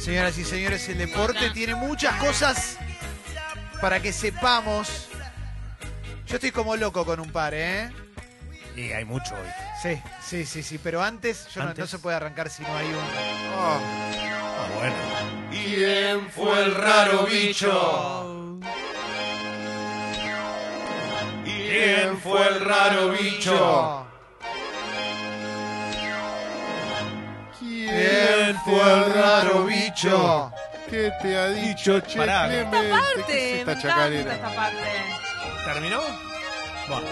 Señoras 0.00 0.38
y 0.38 0.44
señores, 0.44 0.88
el 0.88 0.98
deporte 0.98 1.50
tiene 1.50 1.74
muchas 1.74 2.16
cosas 2.16 2.78
para 3.80 4.00
que 4.00 4.12
sepamos. 4.12 5.08
Yo 6.26 6.36
estoy 6.36 6.50
como 6.52 6.76
loco 6.76 7.04
con 7.04 7.20
un 7.20 7.30
par, 7.30 7.52
¿eh? 7.54 7.90
Y 8.76 8.92
hay 8.92 9.04
mucho 9.04 9.34
hoy. 9.34 9.48
Sí, 9.82 10.00
sí, 10.22 10.46
sí, 10.46 10.62
sí. 10.62 10.78
Pero 10.82 11.02
antes, 11.02 11.46
yo 11.48 11.60
no- 11.60 11.64
No, 11.66 11.70
Antes. 11.70 11.90
se 11.90 11.98
puede 11.98 12.16
arrancar 12.16 12.48
si 12.48 12.62
no 12.62 12.74
hay 12.76 12.86
un. 12.86 12.94
Ah, 13.58 13.78
bueno. 14.78 14.94
¿Quién 15.50 16.30
fue 16.30 16.64
el 16.64 16.74
raro 16.74 17.26
bicho? 17.26 18.58
¿Quién 21.44 22.18
fue 22.22 22.48
el 22.48 22.60
raro 22.64 23.10
bicho? 23.10 24.06
¿Quién 28.00 28.56
fue 28.64 28.92
el 28.92 29.12
raro 29.14 29.64
bicho? 29.64 30.52
¿Qué 30.88 31.12
te 31.22 31.36
ha 31.38 31.48
dicho, 31.48 32.00
Che 32.00 32.18
Pará. 32.18 32.46
Clemente? 32.48 32.80
¿Qué 32.80 32.90
parte, 32.90 33.20
es 33.20 33.66
me 33.66 33.72
esta 33.72 33.72
encanta 33.72 33.88
chacarera? 33.88 34.34
esta 34.34 34.54
parte. 34.54 34.76
¿Terminó? 35.64 36.00
Bueno. 36.88 37.06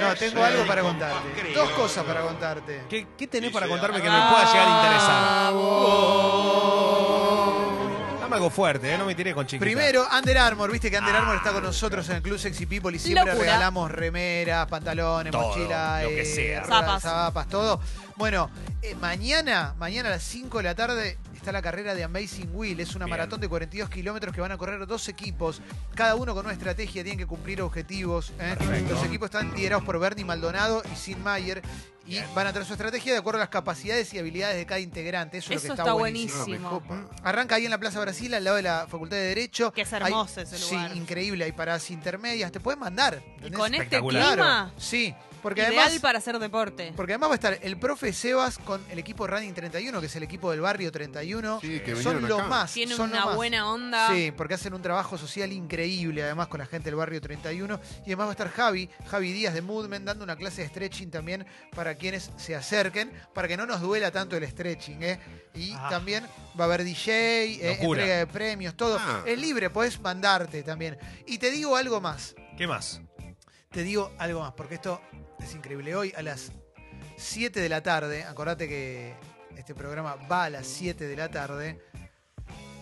No, 0.00 0.14
tengo 0.14 0.42
algo 0.44 0.66
para 0.66 0.82
contarte. 0.82 1.52
Dos 1.54 1.68
cosas 1.70 2.04
para 2.04 2.20
contarte. 2.22 2.84
¿Qué, 2.88 3.08
qué 3.18 3.26
tenés 3.26 3.50
para 3.52 3.66
contarme 3.68 4.00
que 4.00 4.08
me 4.08 4.16
pueda 4.18 4.44
llegar 4.50 4.68
a 4.68 4.76
interesar? 4.76 5.52
Algo 8.34 8.50
fuerte, 8.50 8.92
¿eh? 8.92 8.98
No 8.98 9.04
me 9.06 9.14
tiré 9.14 9.32
con 9.34 9.46
chiquita. 9.46 9.64
Primero, 9.64 10.06
Under 10.16 10.38
Armour. 10.38 10.70
Viste 10.70 10.90
que 10.90 10.98
Under 10.98 11.14
Armour 11.14 11.36
está 11.36 11.52
con 11.52 11.62
nosotros 11.62 12.08
en 12.08 12.16
el 12.16 12.22
Club 12.22 12.38
Sexy 12.38 12.66
People 12.66 12.94
y 12.94 12.98
siempre 12.98 13.24
Locura. 13.24 13.44
regalamos 13.44 13.90
remeras, 13.90 14.66
pantalones, 14.68 15.30
Todo, 15.32 15.48
mochilas, 15.48 16.02
lo 16.02 16.08
que 16.08 16.20
eh, 16.22 16.24
sea. 16.24 16.64
Zapas. 16.64 17.02
zapas, 17.02 17.48
todo. 17.48 17.80
Bueno, 18.16 18.50
eh, 18.82 18.94
mañana, 18.96 19.74
mañana 19.78 20.08
a 20.08 20.12
las 20.12 20.22
5 20.24 20.58
de 20.58 20.64
la 20.64 20.74
tarde 20.74 21.18
está 21.34 21.52
la 21.52 21.62
carrera 21.62 21.94
de 21.94 22.04
Amazing 22.04 22.50
Wheel. 22.54 22.80
Es 22.80 22.94
una 22.94 23.04
Bien. 23.06 23.10
maratón 23.18 23.40
de 23.40 23.48
42 23.48 23.88
kilómetros 23.90 24.34
que 24.34 24.40
van 24.40 24.52
a 24.52 24.58
correr 24.58 24.86
dos 24.86 25.08
equipos, 25.08 25.60
cada 25.94 26.14
uno 26.14 26.34
con 26.34 26.44
una 26.46 26.54
estrategia, 26.54 27.02
tienen 27.02 27.18
que 27.18 27.26
cumplir 27.26 27.60
objetivos. 27.62 28.30
¿eh? 28.38 28.54
Perfecto. 28.58 28.94
Los 28.94 29.04
equipos 29.04 29.26
están 29.26 29.52
liderados 29.54 29.84
por 29.84 29.98
Bernie 29.98 30.24
Maldonado 30.24 30.82
y 30.92 30.96
Sin 30.96 31.22
Mayer. 31.22 31.62
Y 32.06 32.10
Bien. 32.10 32.26
van 32.34 32.46
a 32.46 32.52
tener 32.52 32.66
su 32.66 32.74
estrategia 32.74 33.12
de 33.14 33.18
acuerdo 33.18 33.38
a 33.38 33.44
las 33.44 33.48
capacidades 33.48 34.12
y 34.12 34.18
habilidades 34.18 34.56
de 34.56 34.66
cada 34.66 34.78
integrante. 34.80 35.38
Eso, 35.38 35.54
es 35.54 35.64
lo 35.64 35.74
que 35.74 35.80
está 35.80 35.92
buenísimo. 35.94 36.38
buenísimo. 36.44 36.70
No, 36.70 36.80
copa. 36.80 37.08
Arranca 37.22 37.54
ahí 37.54 37.64
en 37.64 37.70
la 37.70 37.78
Plaza 37.78 37.98
Brasil, 38.00 38.34
al 38.34 38.44
lado 38.44 38.56
de 38.56 38.62
la 38.62 38.86
Facultad 38.88 39.16
de 39.16 39.22
Derecho. 39.22 39.72
Que 39.72 39.82
es 39.82 39.92
Hay- 39.94 40.02
hermoso 40.02 40.42
ese 40.42 40.58
lugar. 40.58 40.90
Sí, 40.92 40.98
increíble. 40.98 41.44
Hay 41.46 41.52
paradas 41.52 41.90
intermedias. 41.90 42.52
Te 42.52 42.60
pueden 42.60 42.80
mandar. 42.80 43.22
Y 43.42 43.50
con 43.50 43.72
este 43.74 44.00
clima, 44.00 44.72
Sí, 44.76 45.14
porque 45.44 45.60
ideal 45.60 45.78
además, 45.78 46.00
para 46.00 46.18
hacer 46.18 46.38
deporte. 46.40 46.92
porque 46.96 47.12
además 47.12 47.28
va 47.28 47.34
a 47.34 47.36
estar 47.36 47.58
el 47.62 47.76
profe 47.78 48.12
Sebas 48.12 48.58
con 48.58 48.84
el 48.90 48.98
equipo 48.98 49.28
Running 49.28 49.54
31, 49.54 50.00
que 50.00 50.06
es 50.06 50.16
el 50.16 50.24
equipo 50.24 50.50
del 50.50 50.60
barrio 50.60 50.90
31. 50.90 51.60
Sí, 51.60 51.78
que 51.78 51.94
son 51.94 52.26
los 52.26 52.40
acá. 52.40 52.48
más. 52.48 52.72
Tiene 52.72 52.96
son 52.96 53.10
los 53.10 53.18
una 53.18 53.26
más. 53.26 53.36
buena 53.36 53.70
onda. 53.70 54.08
Sí, 54.12 54.32
porque 54.36 54.54
hacen 54.54 54.74
un 54.74 54.82
trabajo 54.82 55.16
social 55.16 55.52
increíble, 55.52 56.24
además 56.24 56.48
con 56.48 56.58
la 56.58 56.66
gente 56.66 56.86
del 56.86 56.96
barrio 56.96 57.20
31. 57.20 57.78
Y 57.98 58.06
además 58.06 58.26
va 58.26 58.30
a 58.30 58.32
estar 58.32 58.50
Javi, 58.50 58.90
Javi 59.06 59.32
Díaz 59.32 59.54
de 59.54 59.62
Movement, 59.62 60.04
dando 60.04 60.24
una 60.24 60.34
clase 60.34 60.62
de 60.62 60.68
stretching 60.68 61.10
también 61.10 61.46
para 61.76 61.94
quienes 61.94 62.30
se 62.36 62.56
acerquen, 62.56 63.12
para 63.32 63.46
que 63.46 63.56
no 63.56 63.66
nos 63.66 63.80
duela 63.80 64.10
tanto 64.10 64.36
el 64.36 64.48
stretching. 64.48 65.02
¿eh? 65.04 65.20
Y 65.54 65.72
Ah. 65.76 65.88
también 65.90 66.24
va 66.58 66.64
a 66.64 66.66
haber 66.66 66.82
DJ, 66.84 67.12
eh, 67.12 67.78
entrega 67.80 68.16
de 68.16 68.26
premios, 68.26 68.74
todo. 68.74 68.96
Ah. 68.98 69.22
Es 69.26 69.38
libre, 69.38 69.68
podés 69.70 70.00
mandarte 70.00 70.62
también. 70.62 70.96
Y 71.26 71.38
te 71.38 71.50
digo 71.50 71.76
algo 71.76 72.00
más, 72.00 72.34
¿Qué 72.56 72.66
más? 72.66 73.00
te 73.70 73.82
digo 73.82 74.12
algo 74.18 74.40
más, 74.40 74.52
porque 74.52 74.76
esto 74.76 75.00
es 75.44 75.54
increíble. 75.54 75.94
Hoy 75.94 76.12
a 76.16 76.22
las 76.22 76.52
7 77.16 77.60
de 77.60 77.68
la 77.68 77.82
tarde, 77.82 78.24
acordate 78.24 78.68
que 78.68 79.14
este 79.56 79.74
programa 79.74 80.16
va 80.30 80.44
a 80.44 80.50
las 80.50 80.66
7 80.66 81.06
de 81.06 81.16
la 81.16 81.30
tarde, 81.30 81.80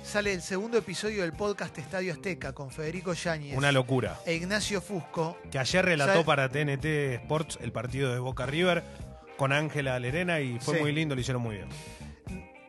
sale 0.05 0.32
el 0.32 0.42
segundo 0.42 0.78
episodio 0.78 1.22
del 1.22 1.33
podcast 1.33 1.77
Estadio 1.78 2.12
Azteca 2.12 2.52
con 2.52 2.70
Federico 2.70 3.12
Yáñez 3.12 3.56
Una 3.56 3.72
locura. 3.72 4.18
e 4.27 4.34
Ignacio 4.34 4.80
Fusco. 4.80 5.36
Que 5.50 5.58
ayer 5.58 5.84
relató 5.84 6.12
¿Sabe? 6.12 6.24
para 6.24 6.48
TNT 6.48 6.84
Sports 7.23 7.58
el 7.61 7.73
partido 7.73 8.12
de 8.12 8.18
Boca 8.18 8.46
River 8.46 8.83
con 9.36 9.52
Ángela 9.52 9.98
Lerena 9.98 10.40
y 10.40 10.58
fue 10.61 10.77
Sí. 10.77 10.80
muy 10.83 10.92
lindo, 10.92 11.14
lo 11.14 11.20
hicieron 11.20 11.42
muy 11.42 11.56
bien. 11.56 11.68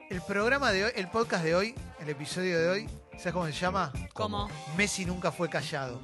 El 0.10 0.22
programa 0.22 0.72
de 0.72 0.86
hoy, 0.86 0.92
el 0.96 1.08
podcast 1.10 1.44
de 1.44 1.56
hoy, 1.56 1.76
el 2.00 2.10
episodio 2.10 2.60
de 2.60 2.70
hoy, 2.70 2.90
¿sabes 3.18 3.34
cómo 3.34 3.46
se 3.48 3.54
llama? 3.54 3.92
¿Cómo? 4.14 4.50
Messi 4.78 5.06
nunca 5.06 5.32
fue 5.32 5.50
callado. 5.50 6.00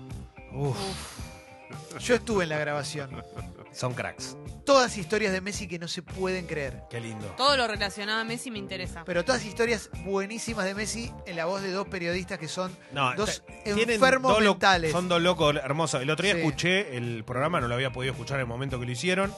Uf, 0.51 0.77
Yo 1.99 2.15
estuve 2.15 2.43
en 2.43 2.49
la 2.49 2.57
grabación. 2.57 3.23
son 3.71 3.93
cracks. 3.93 4.35
Todas 4.65 4.97
historias 4.97 5.31
de 5.31 5.41
Messi 5.41 5.67
que 5.67 5.77
no 5.79 5.87
se 5.87 6.01
pueden 6.01 6.47
creer. 6.47 6.81
Qué 6.89 6.99
lindo. 6.99 7.25
Todo 7.37 7.55
lo 7.55 7.67
relacionado 7.67 8.19
a 8.19 8.23
Messi 8.23 8.49
me 8.51 8.57
interesa. 8.57 9.03
Pero 9.05 9.23
todas 9.23 9.45
historias 9.45 9.89
buenísimas 10.05 10.65
de 10.65 10.73
Messi 10.75 11.11
en 11.27 11.35
la 11.35 11.45
voz 11.45 11.61
de 11.61 11.71
dos 11.71 11.87
periodistas 11.87 12.39
que 12.39 12.47
son 12.47 12.75
No, 12.91 13.13
dos 13.15 13.43
te- 13.45 13.73
tienen 13.73 13.91
enfermos 13.91 14.31
dos 14.33 14.43
lo- 14.43 14.51
mentales. 14.53 14.91
Son 14.91 15.07
dos 15.07 15.21
locos 15.21 15.55
hermosos. 15.55 16.01
El 16.01 16.09
otro 16.09 16.23
día 16.25 16.33
Sí. 16.33 16.39
escuché 16.41 16.97
el 16.97 17.23
programa, 17.23 17.61
no 17.61 17.67
lo 17.67 17.75
había 17.75 17.91
podido 17.91 18.11
escuchar 18.13 18.35
en 18.37 18.41
el 18.41 18.47
momento 18.47 18.79
que 18.79 18.85
lo 18.87 18.91
hicieron. 18.91 19.33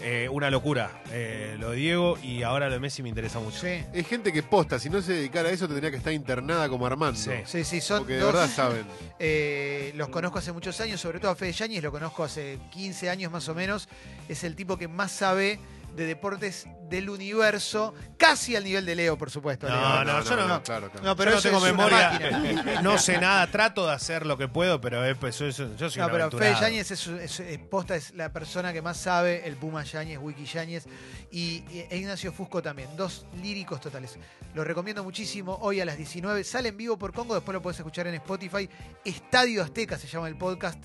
Eh, 0.00 0.28
una 0.30 0.50
locura. 0.50 0.90
Eh, 1.10 1.56
lo 1.60 1.70
de 1.70 1.76
Diego 1.76 2.18
y 2.22 2.42
ahora 2.42 2.66
lo 2.68 2.74
de 2.74 2.80
Messi 2.80 3.02
me 3.02 3.08
interesa 3.08 3.38
mucho. 3.38 3.60
Sí, 3.60 3.84
Es 3.92 4.06
gente 4.08 4.32
que 4.32 4.42
posta, 4.42 4.78
si 4.78 4.88
no 4.90 5.02
se 5.02 5.12
dedicara 5.12 5.48
a 5.50 5.52
eso 5.52 5.68
tendría 5.68 5.90
que 5.90 5.98
estar 5.98 6.12
internada 6.12 6.68
como 6.68 6.86
Armando. 6.86 7.18
Sí. 7.18 7.30
sí, 7.44 7.62
sí, 7.62 7.80
son 7.80 7.98
Porque 8.00 8.14
de 8.14 8.20
dos. 8.20 8.32
verdad 8.32 8.48
saben. 8.54 8.84
eh, 9.18 9.92
los 9.94 10.08
conozco 10.08 10.38
hace 10.38 10.50
muchos 10.52 10.80
años, 10.80 11.00
sobre 11.00 11.20
todo 11.20 11.30
a 11.30 11.36
Fede 11.36 11.52
Yáñez, 11.52 11.82
lo 11.82 11.92
conozco 11.92 12.24
hace 12.24 12.58
15 12.72 13.10
años 13.10 13.30
más 13.30 13.48
o 13.48 13.54
menos. 13.54 13.88
Es 14.28 14.42
el 14.44 14.56
tipo 14.56 14.76
que 14.78 14.88
más 14.88 15.12
sabe 15.12 15.60
de 15.94 16.06
deportes 16.06 16.66
del 16.88 17.08
universo, 17.10 17.94
casi 18.18 18.54
al 18.56 18.64
nivel 18.64 18.84
de 18.84 18.94
Leo, 18.94 19.16
por 19.16 19.30
supuesto. 19.30 19.68
No, 19.68 19.74
Leo. 19.74 20.04
no, 20.04 20.24
yo 20.24 20.36
no- 20.36 20.62
claro, 20.62 20.90
claro. 20.90 21.06
No, 21.06 21.16
pero 21.16 21.30
yo 21.30 21.34
no 21.34 21.38
eso 21.40 21.48
tengo 21.48 21.60
memoria, 21.60 22.80
no 22.82 22.98
sé 22.98 23.18
nada, 23.18 23.46
trato 23.50 23.86
de 23.86 23.92
hacer 23.94 24.26
lo 24.26 24.36
que 24.36 24.48
puedo, 24.48 24.80
pero 24.80 25.04
eh, 25.04 25.14
pues, 25.14 25.38
yo, 25.38 25.48
yo- 25.48 25.74
yo 25.76 25.88
soy 25.90 26.00
No, 26.00 26.06
un 26.06 26.12
pero. 26.12 26.30
Fede 26.30 26.54
Yáñez 26.60 26.90
es, 26.90 27.06
es- 27.06 27.40
es 27.40 27.58
posta, 27.58 27.96
es 27.96 28.12
la 28.14 28.30
persona 28.32 28.72
que 28.72 28.82
más 28.82 28.96
sabe, 28.98 29.46
el 29.46 29.56
Puma 29.56 29.84
Yáñez, 29.84 30.18
Wiki 30.20 30.44
Yáñez 30.44 30.84
y, 31.30 31.64
e 31.90 31.96
Ignacio 31.96 32.32
Fusco 32.32 32.62
también, 32.62 32.94
dos 32.96 33.24
líricos 33.42 33.80
totales. 33.80 34.18
Lo 34.54 34.64
recomiendo 34.64 35.02
muchísimo, 35.02 35.56
hoy 35.62 35.80
a 35.80 35.84
las 35.86 35.96
19, 35.96 36.44
sale 36.44 36.68
en 36.70 36.76
vivo 36.76 36.98
por 36.98 37.12
Congo, 37.14 37.34
después 37.34 37.54
lo 37.54 37.62
puedes 37.62 37.78
escuchar 37.78 38.06
en 38.06 38.14
Spotify. 38.16 38.68
Estadio 39.04 39.62
Azteca 39.62 39.96
se 39.98 40.06
llama 40.06 40.28
el 40.28 40.36
podcast, 40.36 40.78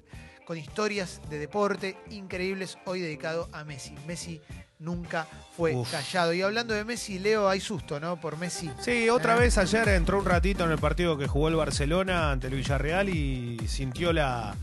con 0.47 0.57
historias 0.57 1.19
de 1.29 1.39
deporte 1.39 1.97
increíbles, 2.09 2.77
hoy 2.85 3.01
dedicado 3.01 3.49
a 3.51 3.65
Messi. 3.65 3.93
Messi 4.07 4.39
nunca 4.79 5.27
fue 5.57 5.75
Uf. 5.75 5.91
callado. 5.91 6.33
Y 6.33 6.41
hablando 6.41 6.73
de 6.73 6.85
Messi, 6.85 7.19
Leo, 7.19 7.49
hay 7.49 7.59
susto, 7.59 7.99
¿no? 7.99 8.15
Por 8.21 8.37
Messi. 8.37 8.71
Sí, 8.79 9.09
otra 9.09 9.35
Eh. 9.35 9.39
vez 9.41 9.57
ayer 9.57 9.89
entró 9.89 10.17
un 10.19 10.23
ratito 10.25 10.63
en 10.63 10.71
el 10.71 10.77
partido 10.77 11.17
que 11.17 11.27
jugó 11.27 11.49
el 11.49 11.55
Barcelona 11.55 12.31
ante 12.31 12.47
el 12.47 12.55
Villarreal 12.55 13.09
y 13.09 13.59
sintió 13.67 14.13
la, 14.13 14.55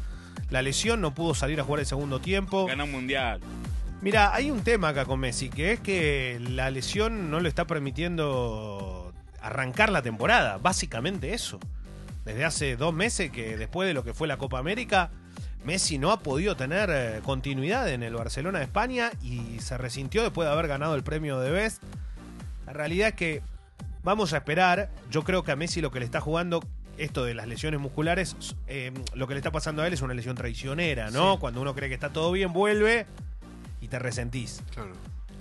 la 0.48 0.62
lesión, 0.62 1.02
no 1.02 1.12
pudo 1.14 1.34
salir 1.34 1.60
a 1.60 1.64
jugar 1.64 1.80
el 1.80 1.86
segundo 1.86 2.18
tiempo. 2.18 2.64
Gana 2.64 2.84
un 2.84 2.92
mundial. 2.92 3.40
Mira, 4.00 4.34
hay 4.34 4.50
un 4.50 4.62
tema 4.64 4.88
acá 4.88 5.04
con 5.04 5.20
Messi, 5.20 5.50
que 5.50 5.72
es 5.72 5.80
que 5.80 6.38
la 6.48 6.70
lesión 6.70 7.30
no 7.30 7.40
le 7.40 7.50
está 7.50 7.66
permitiendo 7.66 9.12
arrancar 9.42 9.90
la 9.92 10.00
temporada, 10.00 10.56
básicamente 10.56 11.34
eso. 11.34 11.60
Desde 12.24 12.46
hace 12.46 12.76
dos 12.76 12.94
meses 12.94 13.30
que 13.30 13.58
después 13.58 13.86
de 13.86 13.92
lo 13.92 14.02
que 14.02 14.14
fue 14.14 14.26
la 14.26 14.38
Copa 14.38 14.58
América, 14.58 15.10
Messi 15.64 15.98
no 15.98 16.12
ha 16.12 16.20
podido 16.20 16.56
tener 16.56 16.90
eh, 16.92 17.20
continuidad 17.24 17.88
en 17.88 18.02
el 18.02 18.14
Barcelona 18.14 18.58
de 18.58 18.64
España 18.64 19.10
y 19.22 19.58
se 19.60 19.78
resintió 19.78 20.22
después 20.22 20.46
de 20.46 20.52
haber 20.52 20.68
ganado 20.68 20.94
el 20.94 21.02
premio 21.02 21.40
de 21.40 21.50
Best. 21.50 21.82
La 22.66 22.72
realidad 22.72 23.08
es 23.08 23.14
que 23.14 23.42
vamos 24.02 24.32
a 24.34 24.38
esperar, 24.38 24.90
yo 25.10 25.24
creo 25.24 25.42
que 25.42 25.52
a 25.52 25.56
Messi 25.56 25.80
lo 25.80 25.90
que 25.90 26.00
le 26.00 26.04
está 26.04 26.20
jugando 26.20 26.60
esto 26.98 27.24
de 27.24 27.34
las 27.34 27.48
lesiones 27.48 27.80
musculares, 27.80 28.36
eh, 28.68 28.92
lo 29.14 29.26
que 29.26 29.34
le 29.34 29.38
está 29.38 29.50
pasando 29.50 29.82
a 29.82 29.86
él 29.86 29.92
es 29.92 30.02
una 30.02 30.14
lesión 30.14 30.36
traicionera, 30.36 31.10
¿no? 31.10 31.34
Sí. 31.34 31.38
Cuando 31.40 31.60
uno 31.60 31.74
cree 31.74 31.88
que 31.88 31.94
está 31.94 32.12
todo 32.12 32.30
bien, 32.30 32.52
vuelve 32.52 33.06
y 33.80 33.88
te 33.88 33.98
resentís. 33.98 34.62
Claro. 34.72 34.92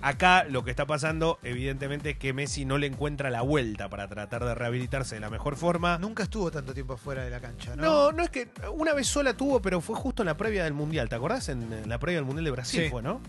Acá 0.04 0.44
lo 0.44 0.62
que 0.64 0.70
está 0.70 0.84
pasando, 0.86 1.38
evidentemente, 1.42 2.10
es 2.10 2.18
que 2.18 2.34
Messi 2.34 2.66
no 2.66 2.76
le 2.76 2.86
encuentra 2.86 3.30
la 3.30 3.40
vuelta 3.40 3.88
para 3.88 4.06
tratar 4.06 4.44
de 4.44 4.54
rehabilitarse 4.54 5.14
de 5.14 5.20
la 5.22 5.30
mejor 5.30 5.56
forma. 5.56 5.96
Nunca 5.96 6.24
estuvo 6.24 6.50
tanto 6.50 6.74
tiempo 6.74 6.98
fuera 6.98 7.24
de 7.24 7.30
la 7.30 7.40
cancha, 7.40 7.74
¿no? 7.74 7.82
No, 7.82 8.12
no 8.12 8.22
es 8.22 8.28
que 8.28 8.50
una 8.74 8.92
vez 8.92 9.06
sola 9.06 9.34
tuvo, 9.34 9.62
pero 9.62 9.80
fue 9.80 9.96
justo 9.96 10.22
en 10.22 10.26
la 10.26 10.36
previa 10.36 10.64
del 10.64 10.74
Mundial. 10.74 11.08
¿Te 11.08 11.14
acordás? 11.14 11.48
En, 11.48 11.88
la 11.88 11.98
previa 11.98 12.18
del 12.18 12.26
Mundial 12.26 12.44
de 12.44 12.50
Brasil 12.50 12.82
Sí. 12.84 12.90
fue, 12.90 13.02
¿no? 13.02 13.22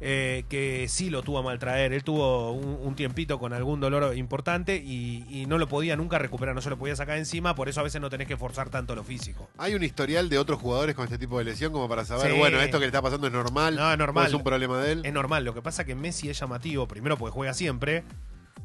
Eh, 0.00 0.44
que 0.50 0.86
sí 0.88 1.08
lo 1.08 1.22
tuvo 1.22 1.38
a 1.38 1.42
mal 1.42 1.58
traer. 1.58 1.92
Él 1.92 2.02
tuvo 2.04 2.50
un, 2.52 2.78
un 2.82 2.94
tiempito 2.96 3.38
con 3.38 3.52
algún 3.52 3.80
dolor 3.80 4.14
importante 4.16 4.76
y, 4.76 5.24
y 5.30 5.46
no 5.46 5.56
lo 5.56 5.66
podía 5.68 5.96
nunca 5.96 6.18
recuperar, 6.18 6.54
no 6.54 6.60
se 6.60 6.68
lo 6.68 6.76
podía 6.76 6.94
sacar 6.96 7.16
encima, 7.16 7.54
por 7.54 7.68
eso 7.68 7.80
a 7.80 7.84
veces 7.84 8.00
no 8.00 8.10
tenés 8.10 8.26
que 8.28 8.36
forzar 8.36 8.68
tanto 8.70 8.94
lo 8.94 9.04
físico. 9.04 9.48
Hay 9.56 9.74
un 9.74 9.82
historial 9.82 10.28
de 10.28 10.38
otros 10.38 10.60
jugadores 10.60 10.94
con 10.94 11.04
este 11.04 11.16
tipo 11.16 11.38
de 11.38 11.44
lesión 11.44 11.72
como 11.72 11.88
para 11.88 12.04
saber, 12.04 12.32
Sí. 12.32 12.38
bueno, 12.38 12.60
esto 12.60 12.78
que 12.78 12.82
le 12.82 12.86
está 12.88 13.00
pasando 13.00 13.28
es 13.28 13.32
normal. 13.32 13.76
No, 13.76 13.90
es 13.92 13.96
normal. 13.98 14.26
es 14.26 14.34
un 14.34 14.42
problema 14.44 14.78
de 14.82 14.92
él. 14.92 15.00
Es 15.04 15.12
normal, 15.12 15.44
lo 15.44 15.54
que 15.54 15.62
pasa 15.62 15.82
es 15.82 15.86
que 15.86 15.94
Messi 15.94 16.28
es 16.28 16.38
llamativo, 16.38 16.86
primero 16.88 17.16
porque 17.16 17.32
juega 17.32 17.54
siempre, 17.54 18.02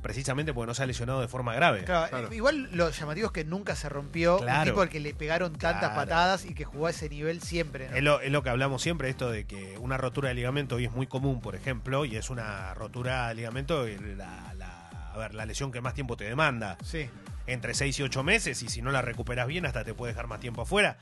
precisamente 0.01 0.53
porque 0.53 0.68
no 0.68 0.74
se 0.74 0.83
ha 0.83 0.86
lesionado 0.86 1.19
de 1.21 1.27
forma 1.27 1.53
grave. 1.53 1.83
Claro, 1.83 2.09
Claro. 2.09 2.33
Igual 2.33 2.69
lo 2.71 2.89
llamativo 2.89 3.27
es 3.27 3.33
que 3.33 3.44
nunca 3.45 3.75
se 3.75 3.89
rompió. 3.89 4.38
Claro. 4.38 4.59
Un 4.62 4.65
tipo 4.65 4.81
al 4.81 4.89
que 4.89 5.00
le 5.00 5.13
pegaron 5.13 5.53
tantas 5.53 5.89
Claro. 5.91 5.95
patadas 5.95 6.45
y 6.45 6.53
que 6.53 6.63
jugó 6.65 6.88
a 6.88 6.91
ese 6.91 7.09
nivel 7.09 7.41
siempre. 7.41 7.89
¿no? 7.89 7.95
Es 7.97 8.03
lo, 8.03 8.21
es 8.21 8.31
lo 8.31 8.41
que 8.44 8.50
hablamos 8.50 8.81
siempre, 8.81 9.09
esto 9.09 9.30
de 9.30 9.45
que 9.45 9.77
una 9.80 9.97
rotura 9.97 10.30
de 10.30 10.36
ligamento 10.36 10.75
hoy 10.75 10.86
es 10.86 10.91
muy 10.91 11.07
común, 11.07 11.41
por 11.41 11.56
ejemplo, 11.56 12.06
y 12.06 12.15
es 12.15 12.30
una 12.30 12.74
rotura 12.74 13.27
de 13.30 13.36
ligamento, 13.36 13.88
y 13.88 13.97
la, 14.15 14.53
la- 14.57 14.89
a 15.13 15.18
ver, 15.18 15.33
la 15.33 15.45
lesión 15.45 15.71
que 15.71 15.81
más 15.81 15.94
tiempo 15.94 16.15
te 16.15 16.24
demanda. 16.25 16.77
Sí. 16.83 17.09
Entre 17.47 17.74
6 17.74 18.00
y 18.00 18.03
8 18.03 18.24
meses, 18.24 18.62
y 18.63 18.69
si 18.69 18.81
no 18.81 18.92
la 18.92 19.01
recuperas 19.01 19.47
bien, 19.47 19.65
hasta 19.65 19.83
te 19.83 19.94
puede 19.94 20.13
dejar 20.13 20.27
más 20.27 20.39
tiempo 20.39 20.62
afuera. 20.62 20.97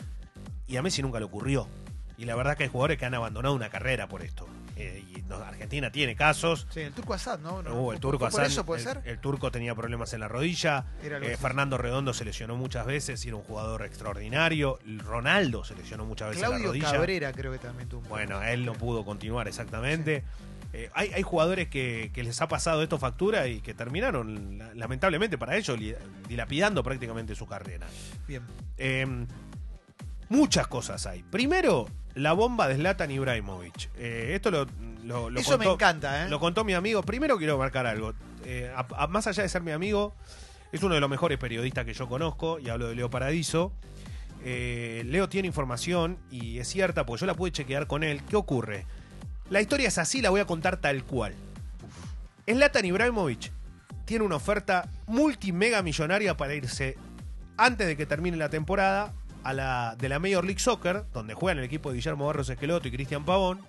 Y 0.66 0.78
a 0.78 0.82
Messi 0.82 1.02
nunca 1.02 1.20
le 1.20 1.26
ocurrió. 1.26 1.68
Y 2.18 2.26
la 2.26 2.36
verdad 2.36 2.58
que 2.58 2.64
hay 2.64 2.70
jugadores 2.70 2.98
que 2.98 3.06
han 3.06 3.14
abandonado 3.14 3.54
una 3.54 3.70
carrera 3.70 4.08
por 4.08 4.24
esto. 4.24 4.48
Eh, 4.80 5.04
y 5.16 5.22
no, 5.24 5.38
Argentina 5.38 5.92
tiene 5.92 6.16
casos. 6.16 6.68
Sí, 6.70 6.82
el 6.82 6.94
turco 6.94 7.14
Asad, 7.16 7.40
¿no? 7.40 7.64
No, 7.64 7.74
Uh, 7.74 7.92
el 7.94 7.98
¿fue- 7.98 8.00
turco 8.00 8.30
fue 8.30 8.42
¿Por 8.42 8.44
eso 8.46 8.66
puede 8.66 8.82
el, 8.82 8.88
ser? 8.88 9.02
el 9.06 9.20
turco 9.20 9.50
tenía 9.52 9.74
problemas 9.74 10.14
en 10.14 10.20
la 10.20 10.28
rodilla. 10.28 10.86
Eh. 11.04 11.36
Fernando 11.40 11.78
Redondo 11.78 12.14
se 12.14 12.24
lesionó 12.26 12.56
muchas 12.56 12.86
veces 12.86 13.24
y 13.26 13.30
era 13.30 13.38
un 13.38 13.44
jugador 13.44 13.84
extraordinario. 13.86 14.80
Ronaldo 15.00 15.64
se 15.64 15.76
lesionó 15.76 16.06
muchas 16.06 16.30
veces 16.30 16.44
en 16.44 16.50
la 16.50 16.56
Claudio 16.58 16.68
rodilla. 16.72 16.92
Cabrera 16.92 17.32
creo 17.34 17.52
que 17.52 17.58
también 17.60 17.90
tuvo. 17.90 18.02
un 18.02 18.10
Bueno, 18.10 18.42
él 18.44 18.66
no 18.66 18.74
pudo 18.74 19.04
continuar 19.04 19.48
exactamente. 19.48 20.24
Eh, 20.74 20.90
hay, 20.94 21.12
hay 21.14 21.24
jugadores 21.24 21.70
que, 21.70 22.12
que 22.14 22.24
les 22.24 22.40
ha 22.42 22.48
pasado 22.48 22.84
esto 22.84 23.00
factura 23.00 23.48
y 23.48 23.62
que 23.62 23.74
terminaron, 23.74 24.58
la- 24.60 24.74
lamentablemente 24.76 25.38
para 25.38 25.56
ellos, 25.56 25.80
dilapidando 26.28 26.84
prácticamente 26.84 27.34
su 27.36 27.48
carrera. 27.48 27.88
Bien. 28.28 28.44
Muchas 30.30 30.68
cosas 30.68 31.06
hay. 31.06 31.24
Primero, 31.24 31.88
la 32.16 32.34
bomba 32.34 32.68
de 32.68 32.76
Zlatan 32.76 33.12
Ibrahimovic. 33.12 33.90
Eh, 33.98 34.32
esto 34.36 34.52
lo, 34.52 34.66
lo, 35.04 35.30
lo 35.30 35.40
Eso 35.40 35.52
contó, 35.52 35.66
me 35.70 35.74
encanta, 35.74 36.26
¿eh? 36.26 36.30
Lo 36.30 36.40
contó 36.40 36.64
mi 36.64 36.74
amigo. 36.74 37.02
Primero 37.04 37.38
quiero 37.38 37.58
marcar 37.58 37.86
algo. 37.88 38.14
Eh, 38.46 38.72
a- 38.76 38.86
a- 39.04 39.08
más 39.08 39.28
allá 39.28 39.44
de 39.44 39.50
ser 39.50 39.62
mi 39.62 39.72
amigo, 39.72 40.14
es 40.72 40.84
uno 40.84 40.96
de 40.96 41.02
los 41.02 41.10
mejores 41.10 41.38
periodistas 41.38 41.86
que 41.86 41.94
yo 41.94 42.08
conozco, 42.10 42.60
y 42.60 42.70
hablo 42.70 42.88
de 42.90 42.96
Leo 42.96 43.10
Paradiso. 43.10 43.72
Eh, 44.44 45.04
Leo 45.06 45.28
tiene 45.30 45.48
información 45.48 46.18
y 46.30 46.60
es 46.60 46.68
cierta, 46.68 47.06
porque 47.06 47.22
yo 47.22 47.26
la 47.26 47.34
pude 47.34 47.52
chequear 47.52 47.88
con 47.88 48.04
él. 48.04 48.22
¿Qué 48.30 48.36
ocurre? 48.36 48.86
La 49.50 49.62
historia 49.62 49.88
es 49.88 49.98
así, 49.98 50.22
la 50.22 50.30
voy 50.30 50.42
a 50.42 50.46
contar 50.46 50.78
tal 50.78 51.04
cual. 51.04 51.34
Zlatan 52.50 52.86
Ibrahimovic 52.86 53.52
tiene 54.06 54.24
una 54.26 54.36
oferta 54.38 54.90
multimega 55.08 55.82
millonaria 55.82 56.38
para 56.38 56.54
irse 56.54 56.98
antes 57.58 57.88
de 57.88 57.98
que 57.98 58.06
termine 58.06 58.38
la 58.38 58.50
temporada 58.50 59.14
a 59.48 59.54
la, 59.54 59.96
de 59.98 60.10
la 60.10 60.20
Major 60.20 60.44
League 60.44 60.60
Soccer, 60.60 61.06
donde 61.14 61.34
juegan 61.34 61.60
el 61.60 61.64
equipo 61.64 61.90
de 61.90 61.96
Guillermo 61.96 62.26
Barros 62.26 62.50
Esqueloto 62.50 62.90
y 62.90 62.92
Cristian 62.92 63.24
Pavón, 63.24 63.62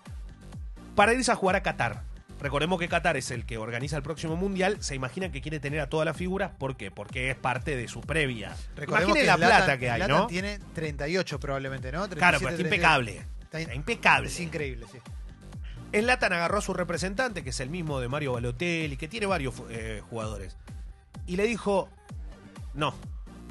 para 0.97 1.15
irse 1.15 1.31
a 1.31 1.37
jugar 1.37 1.55
a 1.55 1.63
Qatar. 1.63 2.03
Recordemos 2.41 2.81
que 2.81 2.89
Qatar 2.89 3.17
es 3.17 3.31
el 3.31 3.47
que 3.47 3.59
organiza 3.59 3.97
el 3.97 4.03
próximo 4.03 4.35
mundial. 4.35 4.79
Se 4.81 4.97
imagina 4.97 5.31
que 5.31 5.41
quiere 5.41 5.61
tener 5.61 5.79
a 5.79 5.89
todas 5.89 6.05
las 6.05 6.17
figuras. 6.17 6.51
¿Por 6.59 6.77
qué? 6.77 6.91
Porque 6.91 7.31
es 7.31 7.37
parte 7.37 7.77
de 7.77 7.87
su 7.87 8.01
previa. 8.01 8.57
Recordemos 8.75 9.17
Imaginen 9.17 9.37
que 9.37 9.41
la 9.41 9.49
plata 9.49 9.79
que 9.79 9.91
hay, 9.91 10.09
¿no? 10.09 10.27
tiene 10.27 10.59
38 10.75 11.39
probablemente, 11.39 11.93
¿no? 11.93 12.09
Claro, 12.09 12.39
37, 12.39 12.45
pero 12.45 12.51
está 12.51 12.69
38. 12.69 12.75
impecable. 12.75 13.39
Está 13.43 13.75
impecable. 13.75 14.29
Es 14.29 14.41
increíble, 14.41 14.87
sí. 14.91 14.99
El 15.93 16.07
Latan 16.07 16.33
agarró 16.33 16.59
a 16.59 16.61
su 16.61 16.75
representante, 16.75 17.45
que 17.45 17.51
es 17.51 17.61
el 17.61 17.71
mismo 17.71 18.01
de 18.01 18.09
Mario 18.09 18.33
Balotelli, 18.33 18.97
que 18.97 19.07
tiene 19.07 19.27
varios 19.27 19.55
eh, 19.71 20.03
jugadores. 20.11 20.57
Y 21.27 21.37
le 21.37 21.45
dijo, 21.45 21.89
no, 22.75 22.95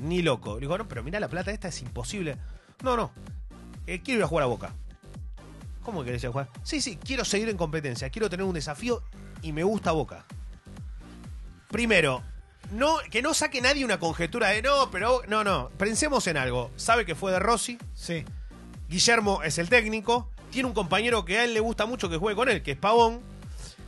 ni 0.02 0.22
loco. 0.22 0.56
Le 0.56 0.62
dijo, 0.62 0.78
no, 0.78 0.88
pero 0.88 1.04
mira 1.04 1.20
la 1.20 1.28
plata 1.28 1.52
esta 1.52 1.68
es 1.68 1.82
imposible. 1.82 2.38
No, 2.84 2.96
no, 2.96 3.12
eh, 3.86 4.02
quiero 4.04 4.20
ir 4.20 4.24
a 4.24 4.28
jugar 4.28 4.44
a 4.44 4.48
Boca. 4.48 4.74
¿Cómo 5.84 6.04
querés 6.04 6.24
ir 6.24 6.30
a 6.30 6.32
jugar? 6.32 6.50
Sí, 6.64 6.82
sí, 6.82 6.98
quiero 6.98 7.24
seguir 7.24 7.50
en 7.50 7.58
competencia, 7.58 8.10
quiero 8.10 8.30
tener 8.30 8.46
un 8.46 8.54
desafío 8.54 9.02
y 9.42 9.54
me 9.54 9.64
gusta 9.64 9.92
Boca. 9.92 10.26
Primero, 11.70 12.22
no, 12.72 12.98
que 13.10 13.22
no 13.22 13.34
saque 13.34 13.62
nadie 13.62 13.86
una 13.86 14.00
conjetura 14.00 14.50
de 14.50 14.62
no, 14.62 14.92
pero 14.92 15.22
no, 15.28 15.44
no. 15.44 15.70
Pensemos 15.78 16.28
en 16.28 16.38
algo. 16.38 16.72
Sabe 16.76 17.06
que 17.06 17.16
fue 17.16 17.32
de 17.32 17.40
Rossi, 17.40 17.78
Sí. 17.94 18.26
Guillermo 18.90 19.44
es 19.44 19.58
el 19.58 19.68
técnico, 19.68 20.30
tiene 20.50 20.68
un 20.68 20.74
compañero 20.74 21.26
que 21.26 21.40
a 21.40 21.44
él 21.44 21.54
le 21.54 21.60
gusta 21.60 21.86
mucho 21.86 22.10
que 22.10 22.16
juegue 22.18 22.38
con 22.38 22.48
él, 22.48 22.64
que 22.64 22.72
es 22.72 22.78
Pavón. 22.78 23.20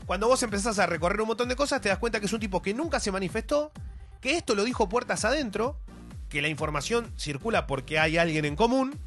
Cuando 0.05 0.27
vos 0.27 0.43
empezás 0.43 0.77
a 0.79 0.85
recorrer 0.87 1.21
un 1.21 1.27
montón 1.27 1.47
de 1.47 1.55
cosas, 1.55 1.79
te 1.81 1.87
das 1.87 1.99
cuenta 1.99 2.19
que 2.19 2.25
es 2.25 2.33
un 2.33 2.39
tipo 2.39 2.61
que 2.61 2.73
nunca 2.73 2.99
se 2.99 3.11
manifestó, 3.11 3.71
que 4.19 4.35
esto 4.35 4.55
lo 4.55 4.65
dijo 4.65 4.89
puertas 4.89 5.23
adentro, 5.23 5.77
que 6.29 6.41
la 6.41 6.47
información 6.47 7.11
circula 7.17 7.67
porque 7.67 7.99
hay 7.99 8.17
alguien 8.17 8.45
en 8.45 8.55
común, 8.55 8.97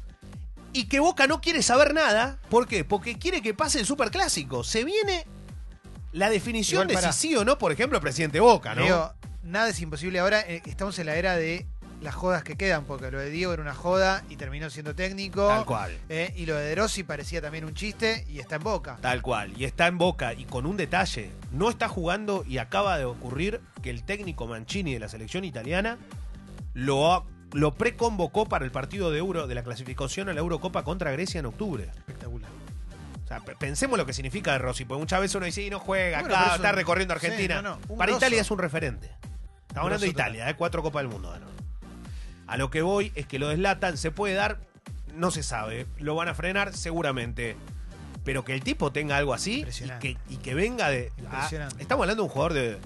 y 0.73 0.85
que 0.85 0.99
Boca 0.99 1.27
no 1.27 1.39
quiere 1.39 1.61
saber 1.61 1.93
nada. 1.93 2.39
¿Por 2.49 2.67
qué? 2.67 2.83
Porque 2.83 3.17
quiere 3.19 3.41
que 3.41 3.53
pase 3.53 3.79
el 3.79 3.85
superclásico. 3.85 4.63
Se 4.63 4.83
viene 4.83 5.25
la 6.11 6.29
definición 6.29 6.89
Igual 6.89 7.03
de 7.05 7.11
si 7.13 7.19
sí 7.29 7.35
o 7.35 7.45
no, 7.45 7.57
por 7.57 7.71
ejemplo, 7.71 8.01
presidente 8.01 8.39
Boca, 8.39 8.73
¿no? 8.75 9.13
Nada 9.43 9.69
es 9.69 9.79
imposible 9.81 10.19
ahora. 10.19 10.41
eh, 10.41 10.61
Estamos 10.65 10.97
en 10.99 11.05
la 11.07 11.15
era 11.15 11.35
de 11.35 11.65
las 12.01 12.15
jodas 12.15 12.43
que 12.43 12.55
quedan, 12.55 12.85
porque 12.85 13.11
lo 13.11 13.19
de 13.19 13.29
Diego 13.29 13.53
era 13.53 13.61
una 13.61 13.73
joda 13.75 14.23
y 14.29 14.35
terminó 14.35 14.69
siendo 14.69 14.95
técnico. 14.95 15.47
Tal 15.47 15.65
cual. 15.65 15.97
eh, 16.09 16.33
y 16.35 16.45
lo 16.47 16.55
de 16.55 16.65
De 16.65 16.75
Rossi 16.75 17.03
parecía 17.03 17.39
también 17.41 17.65
un 17.65 17.73
chiste 17.75 18.25
y 18.29 18.39
está 18.39 18.55
en 18.55 18.63
boca. 18.63 18.97
Tal 19.01 19.21
cual. 19.21 19.53
Y 19.57 19.65
está 19.65 19.87
en 19.87 19.97
boca. 19.99 20.33
Y 20.33 20.45
con 20.45 20.65
un 20.65 20.75
detalle. 20.75 21.31
No 21.51 21.69
está 21.69 21.87
jugando 21.87 22.43
y 22.47 22.57
acaba 22.57 22.97
de 22.97 23.05
ocurrir 23.05 23.61
que 23.83 23.89
el 23.91 24.03
técnico 24.03 24.47
Mancini 24.47 24.93
de 24.93 24.99
la 24.99 25.07
selección 25.09 25.45
italiana 25.45 25.97
lo, 26.73 27.25
lo 27.53 27.73
preconvocó 27.75 28.47
para 28.47 28.65
el 28.65 28.71
partido 28.71 29.11
de 29.11 29.19
Euro 29.19 29.47
de 29.47 29.55
la 29.55 29.63
clasificación 29.63 30.29
a 30.29 30.33
la 30.33 30.39
Eurocopa 30.39 30.83
contra 30.83 31.11
Grecia 31.11 31.39
en 31.39 31.45
octubre. 31.45 31.83
Espectacular. 31.95 32.49
O 33.23 33.27
sea, 33.27 33.39
pe- 33.39 33.55
pensemos 33.55 33.97
lo 33.97 34.05
que 34.05 34.13
significa 34.13 34.51
de 34.53 34.57
Rossi, 34.59 34.85
porque 34.85 34.99
muchas 34.99 35.21
veces 35.21 35.35
uno 35.35 35.45
dice, 35.45 35.61
"Y 35.63 35.69
no 35.69 35.79
juega 35.79 36.19
Bueno, 36.21 36.35
acá, 36.35 36.55
está 36.55 36.71
recorriendo 36.71 37.13
sí, 37.19 37.25
Argentina. 37.25 37.61
no, 37.61 37.69
no, 37.75 37.79
un 37.89 37.97
para 37.97 38.11
grosso. 38.11 38.17
Italia 38.25 38.41
es 38.41 38.51
un 38.51 38.59
referente. 38.59 39.07
Estamos 39.67 39.85
hablando 39.85 40.03
de 40.05 40.09
Italia, 40.11 40.49
¿eh? 40.49 40.55
cuatro 40.55 40.83
Copas 40.83 41.03
del 41.03 41.11
Mundo. 41.11 41.33
A 42.47 42.57
lo 42.57 42.69
que 42.69 42.81
voy 42.81 43.11
es 43.15 43.25
que 43.25 43.39
lo 43.39 43.47
de 43.49 43.55
Zlatan 43.55 43.97
se 43.97 44.11
puede 44.11 44.33
dar, 44.35 44.59
no 45.15 45.31
se 45.31 45.41
sabe. 45.41 45.87
Lo 45.97 46.13
van 46.15 46.27
a 46.27 46.35
frenar 46.35 46.73
seguramente. 46.73 47.55
Pero 48.23 48.45
que 48.45 48.53
el 48.53 48.61
tipo 48.63 48.91
tenga 48.91 49.17
algo 49.17 49.33
así 49.33 49.65
y 49.67 49.89
que, 49.99 50.17
y 50.29 50.37
que 50.37 50.53
venga 50.53 50.89
de. 50.89 51.11
Ah, 51.29 51.49
estamos 51.79 52.03
hablando 52.03 52.23
de 52.23 52.27
un 52.27 52.29
jugador 52.29 52.53
de. 52.53 52.77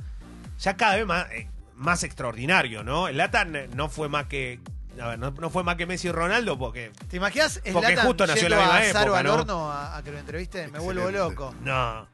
Ya 0.60 0.78
cada 0.78 0.95
vez 0.95 1.06
más, 1.06 1.30
eh, 1.31 1.48
más 1.77 2.03
extraordinario, 2.03 2.83
¿no? 2.83 3.07
El 3.07 3.18
Latan 3.18 3.56
no 3.75 3.89
fue 3.89 4.09
más 4.09 4.25
que. 4.25 4.59
A 5.00 5.09
ver, 5.09 5.19
no, 5.19 5.31
no 5.31 5.50
fue 5.50 5.63
más 5.63 5.75
que 5.75 5.85
Messi 5.85 6.07
y 6.07 6.12
Ronaldo 6.12 6.57
porque. 6.57 6.91
¿Te 7.09 7.18
imaginas 7.18 7.62
Porque 7.71 7.95
justo 7.97 8.25
nació 8.27 8.50
la 8.50 8.57
misma 8.57 8.75
a 8.75 8.85
época, 8.85 9.19
al 9.19 9.25
¿no? 9.25 9.33
horno 9.35 9.71
a, 9.71 9.97
a 9.97 10.03
que 10.03 10.12
lo 10.12 10.18
entreviste? 10.18 10.68
Me 10.69 10.79
vuelvo 10.79 11.12
loco. 11.12 11.53
No. 11.63 12.07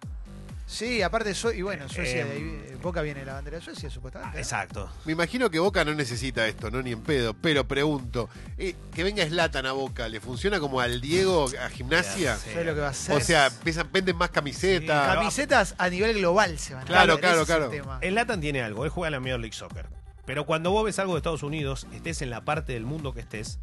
Sí, 0.73 1.03
aparte, 1.03 1.35
Sue- 1.35 1.55
y 1.55 1.61
bueno, 1.61 1.87
Suecia, 1.87 2.21
Eh, 2.21 2.25
de 2.25 2.31
ahí, 2.31 2.41
eh, 2.41 2.77
Boca 2.81 3.01
viene 3.03 3.23
la 3.23 3.33
bandera 3.33 3.57
de 3.59 3.63
Suecia, 3.63 3.89
supuestamente. 3.91 4.35
¿no? 4.37 4.41
Exacto. 4.41 4.89
Me 5.05 5.11
imagino 5.13 5.51
que 5.51 5.59
Boca 5.59 5.85
no 5.85 5.93
necesita 5.93 6.47
esto, 6.47 6.71
no 6.71 6.81
ni 6.81 6.93
en 6.93 7.01
pedo. 7.01 7.35
Pero 7.35 7.67
pregunto, 7.67 8.27
eh, 8.57 8.75
que 8.93 9.03
venga 9.03 9.23
Slatan 9.23 9.67
a 9.67 9.71
Boca, 9.73 10.09
¿le 10.09 10.19
funciona 10.19 10.59
como 10.59 10.79
al 10.79 10.99
Diego 10.99 11.45
a 11.63 11.69
gimnasia? 11.69 12.37
Sí. 12.37 12.49
¿Sabes 12.51 12.65
lo 12.65 12.73
que 12.73 12.81
va 12.81 12.87
a 12.87 12.89
hacer? 12.89 13.15
O 13.15 13.19
sea, 13.21 13.47
empiezan- 13.47 13.89
venden 13.93 14.15
más 14.17 14.31
camisetas. 14.31 15.09
Sí, 15.11 15.15
Camisetas 15.15 15.75
a 15.77 15.89
nivel 15.89 16.17
global 16.17 16.57
se 16.57 16.73
van 16.73 16.83
a 16.83 16.85
Claro, 16.87 17.13
hacer, 17.13 17.21
claro, 17.21 17.45
claro. 17.45 17.69
tema. 17.69 17.99
El 18.01 18.15
Latan 18.15 18.41
tiene 18.41 18.63
algo, 18.63 18.83
él 18.83 18.89
juega 18.89 19.09
en 19.09 19.11
la 19.13 19.19
Major 19.19 19.39
League 19.39 19.53
Soccer. 19.55 19.85
Pero 20.25 20.45
cuando 20.45 20.71
vos 20.71 20.85
ves 20.85 20.97
algo 20.99 21.13
de 21.13 21.17
Estados 21.17 21.43
Unidos, 21.43 21.85
estés 21.93 22.21
en 22.23 22.29
la 22.31 22.41
parte 22.45 22.73
del 22.73 22.85
mundo 22.85 23.13
que 23.13 23.19
estés, 23.19 23.59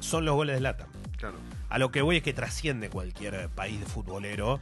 son 0.00 0.24
los 0.26 0.34
goles 0.34 0.56
de 0.56 0.60
Latan. 0.60 0.88
Claro. 1.16 1.36
A 1.70 1.78
lo 1.78 1.90
que 1.90 2.02
voy 2.02 2.18
es 2.18 2.22
que 2.22 2.34
trasciende 2.34 2.90
cualquier 2.90 3.34
eh, 3.34 3.48
país 3.48 3.80
futbolero. 3.86 4.60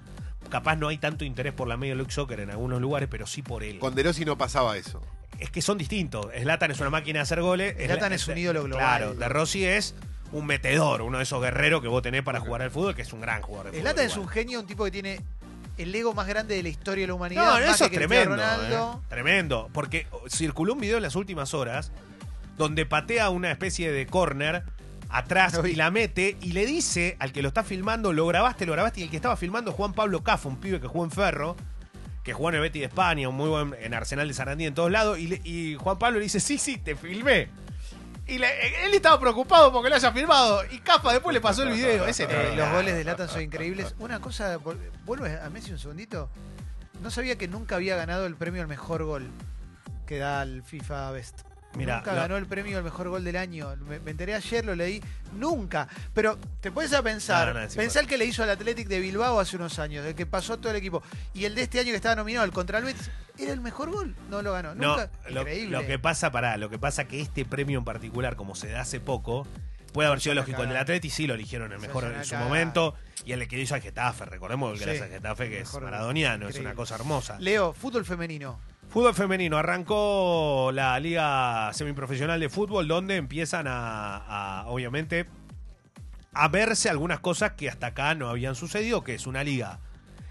Capaz 0.51 0.77
no 0.77 0.89
hay 0.89 0.99
tanto 0.99 1.25
interés 1.25 1.53
por 1.53 1.67
la 1.69 1.77
Major 1.77 1.97
League 1.97 2.13
Soccer 2.13 2.41
en 2.41 2.51
algunos 2.51 2.81
lugares, 2.81 3.09
pero 3.11 3.27
sí 3.27 3.43
por 3.43 3.63
él. 3.65 3.79
Con 3.79 3.95
De 3.95 4.03
Rossi 4.03 4.25
no 4.25 4.37
pasaba 4.37 4.77
eso. 4.77 5.01
Es 5.39 5.51
que 5.51 5.63
son 5.63 5.79
distintos. 5.79 6.27
Zlatan 6.39 6.71
es 6.71 6.81
una 6.81 6.91
máquina 6.91 7.19
de 7.21 7.23
hacer 7.23 7.41
goles. 7.41 7.75
Zlatan 7.77 8.13
Zla- 8.13 8.15
es 8.15 8.29
un 8.29 8.39
ídolo 8.39 8.63
global. 8.65 8.85
Claro, 8.99 9.15
De 9.15 9.29
Rossi 9.29 9.65
es 9.65 9.95
un 10.31 10.47
metedor, 10.47 11.03
uno 11.03 11.19
de 11.19 11.25
esos 11.25 11.41
guerreros 11.43 11.81
que 11.83 11.89
vos 11.89 12.03
tenés 12.03 12.23
para 12.23 12.41
jugar 12.41 12.63
al 12.63 12.71
fútbol, 12.71 12.95
que 12.95 13.03
es 13.03 13.13
un 13.13 13.21
gran 13.23 13.43
jugador 13.43 13.67
de 13.67 13.79
fútbol. 13.79 13.83
Zlatan 13.93 14.07
es 14.07 14.17
un 14.17 14.29
genio, 14.29 14.61
un 14.61 14.67
tipo 14.67 14.85
que 14.85 14.91
tiene 14.91 15.21
el 15.79 15.95
ego 15.95 16.13
más 16.13 16.27
grande 16.27 16.55
de 16.55 16.63
la 16.63 16.69
historia 16.69 17.03
de 17.05 17.09
la 17.09 17.15
humanidad. 17.15 17.45
No, 17.45 17.59
eso 17.59 17.87
es 17.87 17.91
tremendo. 17.91 18.37
Eh. 18.37 18.99
Tremendo. 19.09 19.71
Porque 19.73 20.07
circuló 20.29 20.75
un 20.75 20.81
video 20.81 20.99
en 20.99 21.03
las 21.03 21.17
últimas 21.17 21.55
horas 21.55 21.91
donde 22.59 22.85
patea 22.85 23.31
una 23.31 23.51
especie 23.51 23.91
de 23.91 24.07
corner 24.07 24.65
atrás 25.13 25.59
y 25.65 25.75
la 25.75 25.91
mete 25.91 26.37
y 26.41 26.53
le 26.53 26.65
dice 26.67 27.17
al 27.21 27.33
que 27.33 27.43
lo 27.43 27.49
está 27.49 27.63
filmando, 27.63 28.13
lo 28.13 28.27
grabaste, 28.27 28.67
lo 28.67 28.73
grabaste, 28.73 29.01
y 29.01 29.05
el 29.05 29.11
que 29.11 29.17
estaba 29.17 29.37
filmando 29.37 29.73
Juan 29.73 29.93
Pablo 29.93 30.23
Cafo, 30.23 30.49
un 30.49 30.57
pibe 30.61 30.81
que 30.81 30.87
jugó 30.89 31.05
en 31.05 31.11
Ferro, 31.11 31.57
que 32.25 32.33
jugó 32.33 32.49
en 32.51 32.55
el 32.57 32.61
Betis 32.63 32.81
de 32.81 32.87
España, 32.87 33.29
un 33.29 33.35
muy 33.37 33.49
buen 33.49 33.75
en 33.81 33.95
Arsenal 33.95 34.27
de 34.29 34.35
Sarandí 34.35 34.65
en 34.67 34.75
todos 34.75 34.91
lados, 34.91 35.19
y, 35.19 35.27
le- 35.29 35.41
y 35.45 35.75
Juan 35.77 35.99
Pablo 35.99 36.19
le 36.19 36.25
dice, 36.25 36.41
sí, 36.41 36.57
sí, 36.59 36.79
te 36.79 36.95
filmé. 36.97 37.49
Y 38.29 38.39
le- 38.39 38.87
él 38.87 38.95
estaba 38.95 39.19
preocupado 39.19 39.73
porque 39.73 39.91
lo 39.91 39.97
haya 39.97 40.13
filmado. 40.13 40.63
Y 40.71 40.79
Cafa 40.79 41.13
después 41.13 41.35
le 41.35 41.41
pasó 41.41 41.65
el 41.65 41.71
video. 41.75 42.07
Ese 42.07 42.23
Eh, 42.31 42.55
los 42.57 42.71
goles 42.71 42.95
de 42.95 43.03
Latan 43.03 43.29
son 43.29 43.43
increíbles. 43.43 43.95
Una 43.99 44.21
cosa, 44.21 44.59
vuelve 45.05 45.39
a 45.41 45.51
Messi 45.51 45.73
un 45.73 45.79
segundito. 45.81 46.31
No 47.03 47.11
sabía 47.11 47.37
que 47.37 47.49
nunca 47.49 47.75
había 47.75 47.97
ganado 47.97 48.27
el 48.27 48.37
premio 48.37 48.63
al 48.63 48.69
mejor 48.69 49.03
gol 49.03 49.29
que 50.07 50.19
da 50.19 50.43
el 50.45 50.63
FIFA 50.63 51.11
Best. 51.11 51.41
Nunca 51.75 52.15
ganó 52.15 52.37
el 52.37 52.47
premio 52.47 52.79
al 52.79 52.85
mejor 52.85 53.09
gol 53.09 53.25
del 53.25 53.37
año. 53.37 53.75
Me, 53.89 53.99
me 54.01 54.11
enteré 54.11 54.35
ayer, 54.35 54.65
lo 54.65 54.75
leí. 54.75 55.03
Nunca. 55.35 55.89
Pero 56.13 56.39
te 56.61 56.71
puedes 56.71 56.93
a 56.93 57.03
pensar. 57.03 57.55
No, 57.55 57.61
no, 57.61 57.71
sí, 57.71 57.77
pensar 57.77 58.07
que 58.07 58.19
le 58.19 58.27
hizo 58.27 58.43
al 58.43 58.51
Athletic 58.51 58.89
de 58.89 59.01
Bilbao 59.01 59.41
hace 59.41 59.57
unos 59.57 59.79
años, 59.79 60.05
el 60.05 60.15
que 60.15 60.27
pasó 60.27 60.59
todo 60.59 60.71
el 60.71 60.77
equipo. 60.77 61.03
Y 61.35 61.45
el 61.47 61.55
de 61.55 61.63
este 61.63 61.81
año 61.81 61.91
que 61.91 61.97
estaba 61.97 62.17
nominado, 62.17 62.45
el 62.45 62.53
contra 62.53 62.79
el 62.79 62.85
Betis, 62.85 63.11
era 63.39 63.53
el 63.53 63.61
mejor 63.61 63.91
gol. 63.91 64.15
No 64.29 64.43
lo 64.43 64.53
ganó. 64.53 64.75
No, 64.75 64.89
Nunca. 64.97 65.11
lo, 65.31 65.41
Increíble. 65.41 65.71
lo 65.81 65.87
que 65.87 65.99
pasa 65.99 66.31
para, 66.31 66.57
lo 66.59 66.69
que 66.69 66.79
pasa 66.79 67.05
que 67.07 67.21
este 67.21 67.45
premio 67.45 67.79
en 67.79 67.85
particular, 67.85 68.37
como 68.37 68.55
se 68.55 68.69
da 68.69 68.83
hace 68.83 69.01
poco, 69.01 69.47
puede 69.93 70.09
haber 70.09 70.21
sido 70.21 70.35
lógico. 70.35 70.63
El 70.63 70.69
del. 70.69 70.77
Atleti 70.79 71.09
sí 71.11 71.27
lo 71.27 71.35
eligieron 71.35 71.73
el 71.73 71.79
mejor 71.79 72.05
en 72.05 72.25
su 72.25 72.35
momento. 72.37 72.95
Y 73.25 73.33
el 73.33 73.47
que 73.47 73.59
hizo 73.59 73.75
al 73.75 73.81
Getafe, 73.81 74.25
recordemos 74.27 74.73
el 74.73 74.79
que 74.79 74.85
Sí, 74.85 74.91
hace 74.91 75.05
al 75.05 75.11
Getafe, 75.11 75.49
que 75.49 75.61
es 75.61 75.73
maradoniano, 75.75 76.49
es 76.49 76.59
una 76.59 76.75
cosa 76.75 76.97
hermosa. 76.97 77.39
Leo, 77.39 77.73
fútbol 77.73 78.05
femenino. 78.05 78.59
Fútbol 78.93 79.15
femenino. 79.15 79.57
Arrancó 79.57 80.71
la 80.75 81.01
liga 81.01 81.73
semiprofesional 81.73 82.39
de 82.39 82.51
fútbol 82.51 82.87
donde 82.87 83.17
empiezan 83.17 83.65
a, 83.67 84.65
obviamente, 84.67 85.25
a 86.35 86.49
verse 86.49 86.91
algunas 86.91 87.19
cosas 87.19 87.53
que 87.53 87.71
hasta 87.71 87.89
acá 87.89 88.15
no 88.15 88.29
habían 88.29 88.55
sucedido, 88.55 89.03
que 89.03 89.15
es 89.15 89.27
una 89.27 89.45
liga 89.45 89.81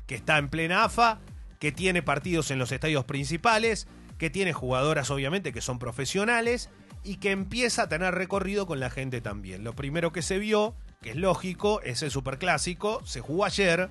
que 0.05 0.13
está 0.13 0.37
en 0.37 0.49
plena 0.49 0.83
AFA, 0.83 1.17
que 1.59 1.71
tiene 1.71 2.03
partidos 2.03 2.51
en 2.51 2.59
los 2.59 2.71
estadios 2.71 3.05
principales, 3.05 3.87
que 4.19 4.29
tiene 4.29 4.53
jugadoras 4.53 5.09
obviamente 5.09 5.53
que 5.53 5.61
son 5.61 5.79
profesionales 5.79 6.69
y 7.03 7.15
que 7.15 7.31
empieza 7.31 7.83
a 7.83 7.89
tener 7.89 8.13
recorrido 8.13 8.67
con 8.67 8.79
la 8.79 8.91
gente 8.91 9.21
también. 9.21 9.63
Lo 9.63 9.73
primero 9.73 10.11
que 10.11 10.21
se 10.21 10.37
vio, 10.37 10.75
que 11.01 11.11
es 11.11 11.15
lógico, 11.15 11.81
es 11.81 12.03
el 12.03 12.11
superclásico, 12.11 13.01
se 13.05 13.21
jugó 13.21 13.45
ayer, 13.45 13.89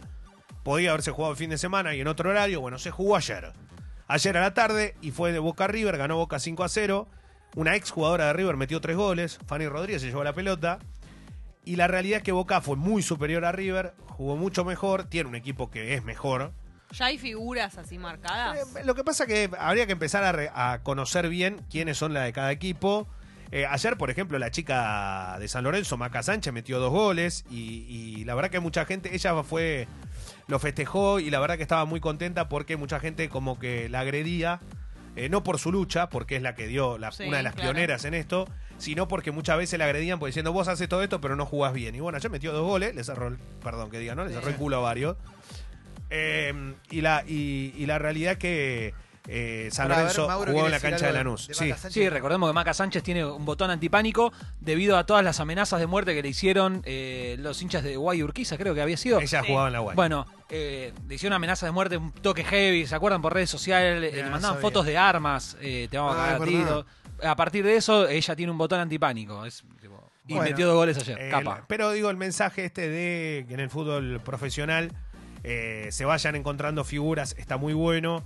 podía 0.63 0.91
haberse 0.91 1.11
jugado 1.11 1.33
el 1.33 1.39
fin 1.39 1.51
de 1.51 1.59
semana 1.59 1.97
y 1.97 2.01
en 2.01 2.07
otro 2.07 2.31
horario, 2.31 2.61
bueno, 2.61 2.79
se 2.79 2.93
jugó 2.93 3.17
ayer. 3.17 3.53
Ayer 4.13 4.37
a 4.37 4.41
la 4.41 4.55
tarde 4.55 4.97
y 5.01 5.13
fue 5.13 5.31
de 5.33 5.39
Boca 5.39 5.65
a 5.65 5.69
River, 5.69 5.97
ganó 5.97 6.17
Boca 6.17 6.41
5 6.41 6.65
a 6.65 6.69
0. 6.69 7.07
Una 7.55 7.77
ex 7.77 7.91
jugadora 7.93 8.27
de 8.27 8.33
River 8.33 8.57
metió 8.57 8.81
tres 8.81 8.97
goles, 8.97 9.39
Fanny 9.47 9.69
Rodríguez 9.69 10.03
se 10.03 10.09
llevó 10.09 10.25
la 10.25 10.33
pelota. 10.33 10.81
Y 11.65 11.77
la 11.77 11.87
realidad 11.87 12.19
es 12.19 12.23
que 12.25 12.33
Boca 12.33 12.61
fue 12.61 12.75
muy 12.77 13.03
superior 13.03 13.45
a 13.45 13.53
River, 13.53 13.95
jugó 14.09 14.37
mucho 14.37 14.65
mejor, 14.65 15.05
tiene 15.05 15.29
un 15.29 15.37
equipo 15.37 15.71
que 15.71 15.95
es 15.95 16.03
mejor. 16.05 16.53
¿Ya 16.93 17.05
hay 17.07 17.19
figuras 17.19 17.79
así 17.79 17.99
marcadas? 17.99 18.59
Eh, 18.77 18.85
lo 18.85 18.97
que 18.97 19.05
pasa 19.05 19.27
que 19.27 19.49
habría 19.59 19.87
que 19.87 19.93
empezar 19.93 20.25
a, 20.25 20.33
re- 20.33 20.51
a 20.55 20.81
conocer 20.83 21.29
bien 21.29 21.65
quiénes 21.71 21.97
son 21.99 22.13
la 22.15 22.23
de 22.23 22.33
cada 22.33 22.51
equipo. 22.51 23.07
Eh, 23.53 23.67
ayer, 23.67 23.97
por 23.97 24.11
ejemplo, 24.11 24.39
la 24.39 24.51
chica 24.51 25.37
de 25.41 25.49
San 25.49 25.65
Lorenzo, 25.65 25.97
Maca 25.97 26.23
Sánchez, 26.23 26.53
metió 26.53 26.79
dos 26.79 26.93
goles 26.93 27.45
y, 27.51 27.85
y 27.89 28.25
la 28.25 28.35
verdad 28.37 28.51
que 28.51 28.61
mucha 28.61 28.85
gente, 28.85 29.13
ella 29.15 29.43
fue, 29.43 29.89
lo 30.47 30.59
festejó 30.61 31.19
y 31.19 31.31
la 31.31 31.41
verdad 31.41 31.57
que 31.57 31.63
estaba 31.63 31.85
muy 31.85 31.99
contenta 32.01 32.49
porque 32.49 32.77
mucha 32.77 33.01
gente 33.01 33.29
como 33.29 33.59
que 33.59 33.89
la 33.89 34.01
agredía, 34.01 34.61
eh, 35.17 35.29
no 35.29 35.43
por 35.43 35.59
su 35.59 35.73
lucha, 35.73 36.09
porque 36.11 36.37
es 36.37 36.43
la 36.43 36.55
que 36.55 36.69
dio 36.69 36.97
la- 36.97 37.11
Sí, 37.11 37.25
una 37.25 37.39
de 37.39 37.43
las 37.43 37.55
claro. 37.55 37.73
pioneras 37.73 38.05
en 38.05 38.15
esto, 38.15 38.47
sino 38.79 39.09
porque 39.09 39.33
muchas 39.33 39.59
veces 39.59 39.79
la 39.81 39.87
agredían 39.87 40.21
por 40.21 40.29
diciendo 40.29 40.53
vos 40.53 40.69
haces 40.69 40.89
todo 40.89 41.03
esto 41.03 41.21
pero 41.21 41.35
no 41.35 41.45
jugás 41.45 41.73
bien. 41.73 41.95
Y 41.97 42.01
bueno, 42.01 42.17
ayer 42.17 42.31
metió 42.31 42.53
dos 42.53 42.65
goles, 42.65 42.95
le 42.95 43.03
cerró, 43.03 43.27
el- 43.27 43.39
perdón 43.65 43.91
que 43.91 43.99
diga, 43.99 44.15
¿no? 44.15 44.25
Le 44.25 44.33
cerró 44.33 44.49
el 44.49 44.55
culo 44.57 44.77
a 44.77 44.81
varios. 44.81 45.17
Eh, 46.11 46.75
y, 46.91 47.01
la, 47.01 47.25
y, 47.27 47.75
y 47.77 47.87
la 47.87 47.99
realidad 47.99 48.37
que 48.37 48.95
eh, 49.33 49.69
San 49.71 49.87
ver, 49.89 49.99
Lorenzo 49.99 50.29
jugó 50.29 50.65
en 50.67 50.71
la 50.73 50.81
cancha 50.81 51.07
de 51.07 51.13
Lanús. 51.13 51.47
de 51.47 51.55
Sí. 51.55 51.73
Sí, 51.89 52.09
recordemos 52.09 52.49
que 52.51 52.53
Maca 52.55 52.75
Sánchez 52.75 53.03
tiene 53.05 53.25
un 53.25 53.45
botón 53.45 53.71
antipánico 53.71 54.33
debido 54.61 54.97
a 54.99 55.07
todas 55.07 55.23
las 55.25 55.39
amenazas 55.39 55.79
de 55.79 55.87
muerte 55.87 56.15
que 56.15 56.23
le 56.23 56.29
hicieron 56.31 56.83
eh, 56.85 57.37
los 57.39 57.63
hinchas 57.63 57.85
de 57.85 57.97
Guay 57.97 58.23
Urquiza, 58.25 58.59
creo 58.59 58.75
que 58.75 58.83
había 58.83 58.97
sido. 58.97 59.21
Ella 59.21 59.41
Sí. 59.43 59.47
jugaba 59.49 59.69
en 59.69 59.73
la 59.75 59.81
UAI. 59.83 59.95
Bueno, 59.95 60.27
eh, 60.49 60.93
le 61.09 61.15
hicieron 61.15 61.35
amenazas 61.37 61.69
de 61.69 61.71
muerte, 61.73 61.97
un 61.97 62.11
toque 62.11 62.43
heavy, 62.43 62.87
¿se 62.87 62.95
acuerdan 62.97 63.23
por 63.23 63.33
redes 63.33 63.51
sociales? 63.51 64.13
Eh, 64.13 64.17
Ya, 64.17 64.25
le 64.25 64.31
mandaban 64.31 64.57
sabía. 64.57 64.61
fotos 64.63 64.85
de 64.87 64.99
armas, 64.99 65.57
eh, 65.61 65.87
te 65.91 65.97
vamos 65.97 66.17
a 66.17 66.23
Ah, 66.23 66.27
cagar 66.33 66.43
a 66.43 66.45
tiro. 66.45 66.87
Partir 67.37 67.65
de 67.65 67.77
eso, 67.77 68.09
ella 68.09 68.35
tiene 68.35 68.51
un 68.51 68.59
botón 68.59 68.81
antipánico. 68.81 69.45
Es, 69.45 69.63
tipo, 69.81 70.11
y 70.27 70.35
Bueno. 70.35 70.51
metió 70.51 70.67
dos 70.67 70.75
goles 70.75 70.97
ayer, 70.99 71.31
capa. 71.31 71.65
pero 71.69 71.93
digo, 71.93 72.11
el 72.11 72.17
mensaje 72.17 72.65
este 72.65 72.89
de 72.89 73.45
que 73.47 73.55
en 73.55 73.61
el 73.61 73.71
fútbol 73.71 74.21
profesional 74.25 74.91
eh, 75.45 75.89
se 75.91 76.05
vayan 76.05 76.35
encontrando 76.37 76.83
figuras 76.85 77.35
está 77.39 77.57
muy 77.57 77.73
bueno. 77.75 78.23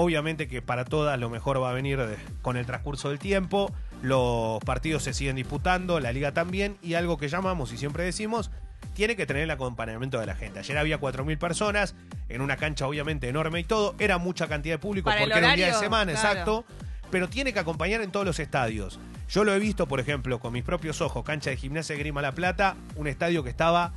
Obviamente 0.00 0.46
que 0.46 0.62
para 0.62 0.84
todas 0.84 1.18
lo 1.18 1.28
mejor 1.28 1.60
va 1.60 1.70
a 1.70 1.72
venir 1.72 1.98
de- 1.98 2.16
con 2.40 2.56
el 2.56 2.64
transcurso 2.66 3.08
del 3.08 3.18
tiempo. 3.18 3.72
Los 4.00 4.60
partidos 4.62 5.02
se 5.02 5.12
siguen 5.12 5.34
disputando, 5.34 5.98
la 5.98 6.12
liga 6.12 6.32
también. 6.32 6.76
Y 6.82 6.94
algo 6.94 7.18
que 7.18 7.28
llamamos 7.28 7.72
y 7.72 7.78
siempre 7.78 8.04
decimos, 8.04 8.52
tiene 8.94 9.16
que 9.16 9.26
tener 9.26 9.42
el 9.42 9.50
acompañamiento 9.50 10.20
de 10.20 10.26
la 10.26 10.36
gente. 10.36 10.60
Ayer 10.60 10.78
había 10.78 11.00
4.000 11.00 11.36
personas 11.36 11.96
en 12.28 12.42
una 12.42 12.56
cancha 12.56 12.86
obviamente 12.86 13.28
enorme 13.28 13.58
y 13.58 13.64
todo. 13.64 13.96
Era 13.98 14.18
mucha 14.18 14.46
cantidad 14.46 14.74
de 14.74 14.78
público 14.78 15.06
Para 15.10 15.20
porque 15.20 15.38
era 15.38 15.48
un 15.50 15.56
día 15.56 15.66
de 15.66 15.74
semana, 15.74 16.12
claro. 16.12 16.28
exacto 16.28 16.64
pero 17.10 17.26
tiene 17.26 17.54
que 17.54 17.58
acompañar 17.58 18.02
en 18.02 18.10
todos 18.10 18.26
los 18.26 18.38
estadios. 18.38 19.00
Yo 19.30 19.42
lo 19.42 19.54
he 19.54 19.58
visto, 19.58 19.88
por 19.88 19.98
ejemplo, 19.98 20.40
con 20.40 20.52
mis 20.52 20.62
propios 20.62 21.00
ojos, 21.00 21.24
cancha 21.24 21.48
de 21.48 21.56
gimnasia 21.56 21.94
de 21.96 22.00
Grima 22.00 22.20
La 22.20 22.32
Plata, 22.32 22.76
un 22.96 23.06
estadio 23.06 23.42
que 23.42 23.48
estaba 23.48 23.94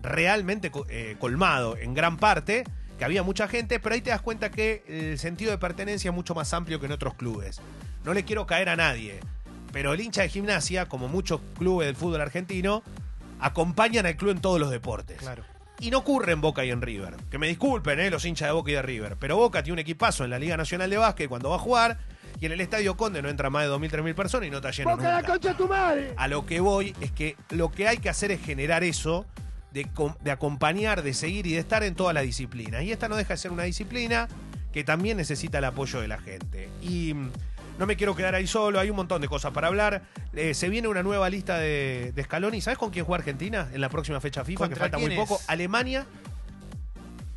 realmente 0.00 0.70
eh, 0.88 1.16
colmado 1.18 1.76
en 1.76 1.92
gran 1.92 2.16
parte, 2.18 2.62
que 2.98 3.04
había 3.04 3.22
mucha 3.22 3.48
gente, 3.48 3.80
pero 3.80 3.94
ahí 3.94 4.00
te 4.00 4.10
das 4.10 4.22
cuenta 4.22 4.50
que 4.50 4.84
el 4.86 5.18
sentido 5.18 5.50
de 5.50 5.58
pertenencia 5.58 6.10
es 6.10 6.14
mucho 6.14 6.34
más 6.34 6.52
amplio 6.52 6.80
que 6.80 6.86
en 6.86 6.92
otros 6.92 7.14
clubes. 7.14 7.60
No 8.04 8.14
le 8.14 8.24
quiero 8.24 8.46
caer 8.46 8.68
a 8.68 8.76
nadie, 8.76 9.20
pero 9.72 9.92
el 9.92 10.00
hincha 10.00 10.22
de 10.22 10.28
gimnasia, 10.28 10.86
como 10.86 11.08
muchos 11.08 11.40
clubes 11.58 11.86
del 11.86 11.96
fútbol 11.96 12.20
argentino, 12.20 12.82
acompañan 13.40 14.06
al 14.06 14.16
club 14.16 14.32
en 14.32 14.40
todos 14.40 14.60
los 14.60 14.70
deportes. 14.70 15.18
Claro. 15.18 15.44
Y 15.80 15.90
no 15.90 15.98
ocurre 15.98 16.32
en 16.32 16.40
Boca 16.40 16.64
y 16.64 16.70
en 16.70 16.80
River. 16.80 17.16
Que 17.28 17.38
me 17.38 17.48
disculpen, 17.48 17.98
eh, 17.98 18.10
los 18.10 18.24
hinchas 18.24 18.48
de 18.48 18.52
Boca 18.52 18.70
y 18.70 18.74
de 18.74 18.82
River. 18.82 19.16
Pero 19.18 19.36
Boca 19.36 19.64
tiene 19.64 19.74
un 19.74 19.78
equipazo 19.80 20.22
en 20.22 20.30
la 20.30 20.38
Liga 20.38 20.56
Nacional 20.56 20.88
de 20.88 20.96
Básquet 20.96 21.28
cuando 21.28 21.50
va 21.50 21.56
a 21.56 21.58
jugar. 21.58 21.98
Y 22.40 22.46
en 22.46 22.52
el 22.52 22.60
Estadio 22.60 22.96
Conde 22.96 23.20
no 23.20 23.28
entra 23.28 23.50
más 23.50 23.64
de 23.64 23.70
2.000, 23.70 23.90
3.000 23.90 24.14
personas 24.14 24.46
y 24.46 24.50
no 24.50 24.58
está 24.58 24.70
lleno 24.70 24.90
nunca. 24.90 25.22
A 26.16 26.28
lo 26.28 26.46
que 26.46 26.60
voy 26.60 26.94
es 27.00 27.10
que 27.10 27.36
lo 27.50 27.72
que 27.72 27.88
hay 27.88 27.98
que 27.98 28.08
hacer 28.08 28.30
es 28.30 28.40
generar 28.40 28.84
eso 28.84 29.26
de, 29.72 29.88
de 30.22 30.30
acompañar, 30.30 31.02
de 31.02 31.14
seguir 31.14 31.46
y 31.46 31.52
de 31.52 31.58
estar 31.58 31.82
en 31.82 31.94
todas 31.94 32.14
las 32.14 32.24
disciplinas. 32.24 32.82
Y 32.82 32.92
esta 32.92 33.08
no 33.08 33.16
deja 33.16 33.34
de 33.34 33.38
ser 33.38 33.52
una 33.52 33.64
disciplina 33.64 34.28
que 34.72 34.84
también 34.84 35.16
necesita 35.16 35.58
el 35.58 35.64
apoyo 35.64 36.00
de 36.00 36.08
la 36.08 36.18
gente. 36.18 36.68
Y 36.80 37.14
mm, 37.14 37.30
no 37.78 37.86
me 37.86 37.96
quiero 37.96 38.14
quedar 38.14 38.34
ahí 38.34 38.46
solo, 38.46 38.78
hay 38.80 38.90
un 38.90 38.96
montón 38.96 39.20
de 39.20 39.28
cosas 39.28 39.52
para 39.52 39.68
hablar. 39.68 40.02
Eh, 40.34 40.54
se 40.54 40.68
viene 40.68 40.88
una 40.88 41.02
nueva 41.02 41.28
lista 41.28 41.58
de, 41.58 42.12
de 42.14 42.22
Scaloni. 42.24 42.60
¿Sabes 42.60 42.78
con 42.78 42.90
quién 42.90 43.04
juega 43.04 43.20
Argentina 43.20 43.68
en 43.72 43.80
la 43.80 43.88
próxima 43.88 44.20
fecha 44.20 44.44
FIFA? 44.44 44.64
Que 44.64 44.70
¿Contra 44.70 44.84
falta 44.84 44.98
muy 44.98 45.14
poco. 45.16 45.36
es? 45.36 45.48
Alemania, 45.48 46.06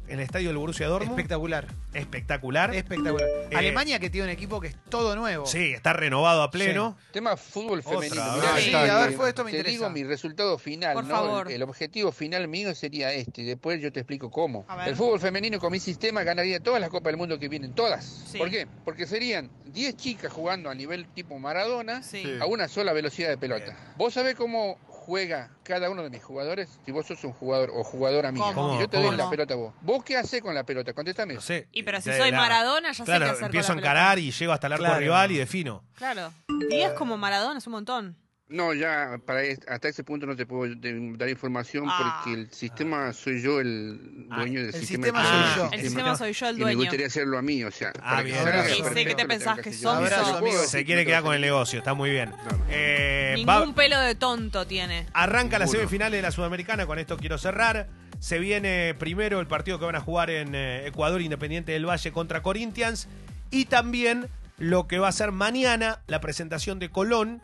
el 0.07 0.19
estadio 0.19 0.49
del 0.49 0.57
Borussia 0.57 0.87
Dortmund. 0.87 1.17
Espectacular. 1.17 1.67
Espectacular. 1.93 2.73
Espectacular. 2.75 3.27
Eh, 3.51 3.55
Alemania 3.55 3.99
que 3.99 4.09
tiene 4.09 4.25
un 4.27 4.31
equipo 4.33 4.59
que 4.61 4.67
es 4.67 4.75
todo 4.89 5.15
nuevo. 5.15 5.45
Sí, 5.45 5.71
está 5.73 5.93
renovado 5.93 6.43
a 6.43 6.51
pleno. 6.51 6.97
Tema 7.11 7.37
fútbol 7.37 7.81
femenino. 7.83 8.15
Mirá, 8.35 8.57
Sí, 8.57 8.73
a 8.73 8.99
ver, 8.99 9.13
fue 9.13 9.29
esto 9.29 9.43
me 9.43 9.51
te 9.51 9.57
interesa. 9.57 9.71
digo 9.77 9.89
mi 9.89 10.03
resultado 10.03 10.57
final, 10.57 10.93
Por 10.93 11.05
¿no? 11.05 11.15
favor. 11.15 11.47
El, 11.47 11.55
el 11.55 11.63
objetivo 11.63 12.11
final 12.11 12.47
mío 12.47 12.73
sería 12.75 13.11
este, 13.13 13.41
y 13.41 13.45
después 13.45 13.81
yo 13.81 13.91
te 13.91 13.99
explico 14.01 14.29
cómo. 14.29 14.65
El 14.85 14.95
fútbol 14.95 15.19
femenino 15.19 15.59
con 15.59 15.71
mi 15.71 15.79
sistema 15.79 16.23
ganaría 16.23 16.59
todas 16.59 16.79
las 16.81 16.89
Copas 16.89 17.11
del 17.11 17.17
Mundo 17.17 17.39
que 17.39 17.49
vienen, 17.49 17.73
todas. 17.73 18.05
Sí. 18.31 18.37
¿Por 18.37 18.49
qué? 18.49 18.67
Porque 18.83 19.05
serían 19.07 19.49
10 19.65 19.95
chicas 19.97 20.31
jugando 20.31 20.69
a 20.69 20.75
nivel 20.75 21.07
tipo 21.07 21.37
Maradona 21.39 22.01
a 22.41 22.45
una 22.45 22.67
sola 22.67 22.93
velocidad 22.93 23.29
de 23.29 23.37
pelota. 23.37 23.65
Bien. 23.65 23.77
¿Vos 23.97 24.13
sabés 24.13 24.35
cómo 24.35 24.77
juega 25.05 25.51
cada 25.63 25.89
uno 25.91 26.01
de 26.03 26.09
mis 26.09 26.23
jugadores? 26.23 26.79
Si 26.85 26.91
vos 26.91 27.05
sos 27.05 27.23
un 27.23 27.33
jugador 27.33 27.69
o 27.73 27.83
jugadora 27.83 28.31
mía, 28.31 28.43
¿Cómo? 28.55 28.75
y 28.75 28.79
yo 28.79 28.87
te 28.89 28.97
¿Cómo? 28.97 29.09
doy 29.09 29.17
la 29.17 29.29
pelota 29.29 29.53
a 29.53 29.57
vos. 29.57 29.73
¿Vos 29.81 30.03
qué 30.03 30.17
haces 30.17 30.41
con 30.41 30.55
la 30.55 30.63
pelota? 30.63 30.93
Contéstame. 30.93 31.35
No 31.35 31.41
sé. 31.41 31.67
Y 31.71 31.83
pero 31.83 32.01
si 32.01 32.09
de 32.09 32.17
soy 32.17 32.31
la- 32.31 32.37
Maradona, 32.37 32.89
ya 32.89 32.93
sé 32.95 33.03
Claro, 33.03 33.25
qué 33.25 33.31
hacer 33.31 33.45
empiezo 33.45 33.71
a 33.71 33.75
con 33.75 33.77
la 33.77 33.81
pelota. 33.83 33.99
encarar 34.01 34.19
y 34.19 34.31
llego 34.31 34.51
hasta 34.53 34.67
el 34.67 34.73
arco 34.73 34.85
Claro. 34.85 34.99
rival 34.99 35.31
y 35.31 35.37
defino. 35.37 35.83
Claro. 35.95 36.33
10 36.69 36.93
como 36.93 37.17
Maradona 37.17 37.59
es 37.59 37.67
un 37.67 37.73
montón. 37.73 38.17
No, 38.47 38.75
ya 38.75 39.17
para 39.25 39.41
hasta 39.67 39.87
ese 39.87 40.03
punto 40.03 40.27
no 40.27 40.35
te 40.35 40.45
puedo 40.45 40.75
de- 40.75 41.13
dar 41.17 41.27
información 41.29 41.85
Ah. 41.89 42.21
porque 42.23 42.39
el 42.39 42.51
sistema 42.51 43.11
soy 43.11 43.41
yo 43.41 43.59
el 43.59 44.27
dueño 44.29 44.59
del 44.63 44.75
el 44.75 44.85
sistema. 44.85 45.23
soy 45.23 45.55
yo. 45.57 45.69
el 45.73 45.81
sistema. 45.81 46.15
soy 46.15 46.33
yo 46.33 46.47
el 46.49 46.55
Y 46.55 46.57
me 46.59 46.63
dueño. 46.65 46.77
gustaría 46.77 47.07
hacerlo 47.07 47.39
a 47.39 47.41
mí, 47.41 47.63
o 47.63 47.71
sea, 47.71 47.91
Ah, 48.03 48.17
que 48.17 48.23
bien. 48.25 48.37
Sí, 48.67 48.83
sé 48.93 49.05
que 49.05 49.15
te 49.15 49.25
pensás 49.25 49.59
que 49.59 49.73
sos. 49.73 49.95
Abrazo, 49.95 50.37
amigo. 50.37 50.59
Se 50.63 50.85
quiere 50.85 51.07
quedar 51.07 51.23
con 51.23 51.33
el 51.33 51.41
negocio, 51.41 51.79
está 51.79 51.95
muy 51.95 52.11
bien. 52.11 52.29
Claro. 52.29 52.59
Eh, 52.69 53.33
Ningún 53.35 53.71
va- 53.71 53.73
pelo 53.75 53.99
de 53.99 54.13
tonto 54.13 54.67
tiene. 54.67 55.07
arranca 55.13 55.57
las 55.57 55.69
Ninguno. 55.69 55.79
semifinales 55.87 56.17
de 56.19 56.21
la 56.21 56.31
Sudamericana, 56.31 56.85
con 56.85 56.99
esto 56.99 57.17
quiero 57.17 57.39
cerrar. 57.39 57.87
Se 58.19 58.37
viene 58.37 58.93
primero 58.99 59.39
el 59.39 59.47
partido 59.47 59.79
que 59.79 59.85
van 59.85 59.95
a 59.95 60.01
jugar 60.01 60.29
en 60.29 60.53
eh, 60.53 60.85
Ecuador 60.85 61.19
Independiente 61.21 61.71
del 61.71 61.87
Valle 61.89 62.11
contra 62.11 62.43
Corinthians. 62.43 63.07
Y 63.49 63.65
también 63.65 64.27
lo 64.59 64.87
que 64.87 64.99
va 64.99 65.07
a 65.07 65.11
ser 65.11 65.31
mañana, 65.31 65.99
la 66.05 66.21
presentación 66.21 66.77
de 66.77 66.89
Colón 66.89 67.41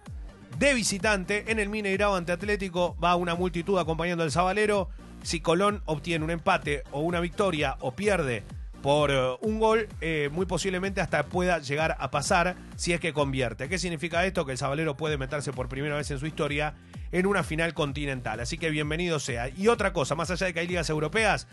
de 0.58 0.74
visitante 0.74 1.52
en 1.52 1.60
el 1.60 1.70
Mineirao 1.70 2.16
ante 2.16 2.32
Atlético. 2.32 2.96
Va 3.04 3.16
una 3.16 3.36
multitud 3.36 3.78
acompañando 3.78 4.24
al 4.24 4.32
Zabalero. 4.32 4.90
Si 5.24 5.40
Colón 5.40 5.82
obtiene 5.86 6.26
un 6.26 6.32
empate 6.32 6.84
o 6.92 7.02
una 7.02 7.20
victoria 7.20 7.78
o 7.80 7.92
pierde 7.96 8.44
por 8.82 9.12
eh, 9.12 9.38
un 9.42 9.60
gol, 9.60 9.88
eh, 10.02 10.30
muy 10.32 10.46
posiblemente 10.46 11.02
hasta 11.02 11.26
pueda 11.26 11.60
llegar 11.60 11.96
a 12.00 12.10
pasar 12.10 12.56
si 12.76 12.94
es 12.94 13.00
que 13.00 13.14
convierte. 13.14 13.70
¿Qué 13.70 13.78
significa 13.78 14.26
esto? 14.26 14.46
Que 14.46 14.54
el 14.54 14.58
Zabalero 14.58 14.98
puede 14.98 15.18
meterse 15.18 15.54
por 15.54 15.70
primera 15.70 15.96
vez 15.96 16.10
en 16.12 16.20
su 16.20 16.26
historia 16.26 16.74
en 17.12 17.26
una 17.26 17.44
final 17.44 17.74
continental. 17.74 18.40
Así 18.40 18.58
que 18.58 18.70
bienvenido 18.70 19.20
sea. 19.20 19.50
Y 19.50 19.68
otra 19.68 19.94
cosa, 19.94 20.16
más 20.16 20.32
allá 20.32 20.48
de 20.48 20.54
que 20.54 20.62
hay 20.62 20.68
ligas 20.68 20.90
europeas, 20.90 21.48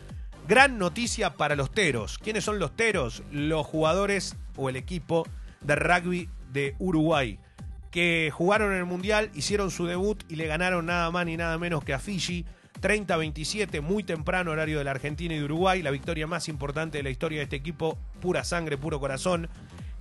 gran 0.47 0.79
noticia 0.79 1.35
para 1.35 1.57
los 1.57 1.71
teros. 1.71 2.19
¿Quiénes 2.19 2.45
son 2.45 2.59
los 2.59 2.75
teros? 2.75 3.23
Los 3.31 3.67
jugadores 3.67 4.37
o 4.57 4.69
el 4.71 4.77
equipo 4.77 5.27
de 5.61 5.77
rugby 5.77 6.31
de 6.53 6.75
Uruguay 6.79 7.39
que 7.91 8.31
jugaron 8.33 8.73
en 8.73 8.79
el 8.79 8.85
Mundial, 8.85 9.31
hicieron 9.35 9.71
su 9.71 9.87
debut 9.87 10.23
y 10.29 10.37
le 10.37 10.47
ganaron 10.47 10.87
nada 10.87 11.11
más 11.11 11.27
ni 11.27 11.37
nada 11.37 11.59
menos 11.59 11.85
que 11.85 11.95
a 11.95 11.99
Fiji. 11.99 12.45
30-27, 12.81 13.81
muy 13.83 14.05
temprano 14.05 14.53
horario 14.53 14.79
de 14.79 14.85
la 14.85 14.93
Argentina 14.93 15.35
y 15.35 15.39
de 15.39 15.45
Uruguay, 15.45 15.83
la 15.83 15.91
victoria 15.91 16.29
más 16.29 16.49
importante 16.49 16.99
de 16.99 17.03
la 17.03 17.11
historia 17.11 17.39
de 17.39 17.45
este 17.45 17.57
equipo, 17.57 17.99
pura 18.21 18.45
sangre, 18.45 18.79
puro 18.79 19.01
corazón, 19.01 19.49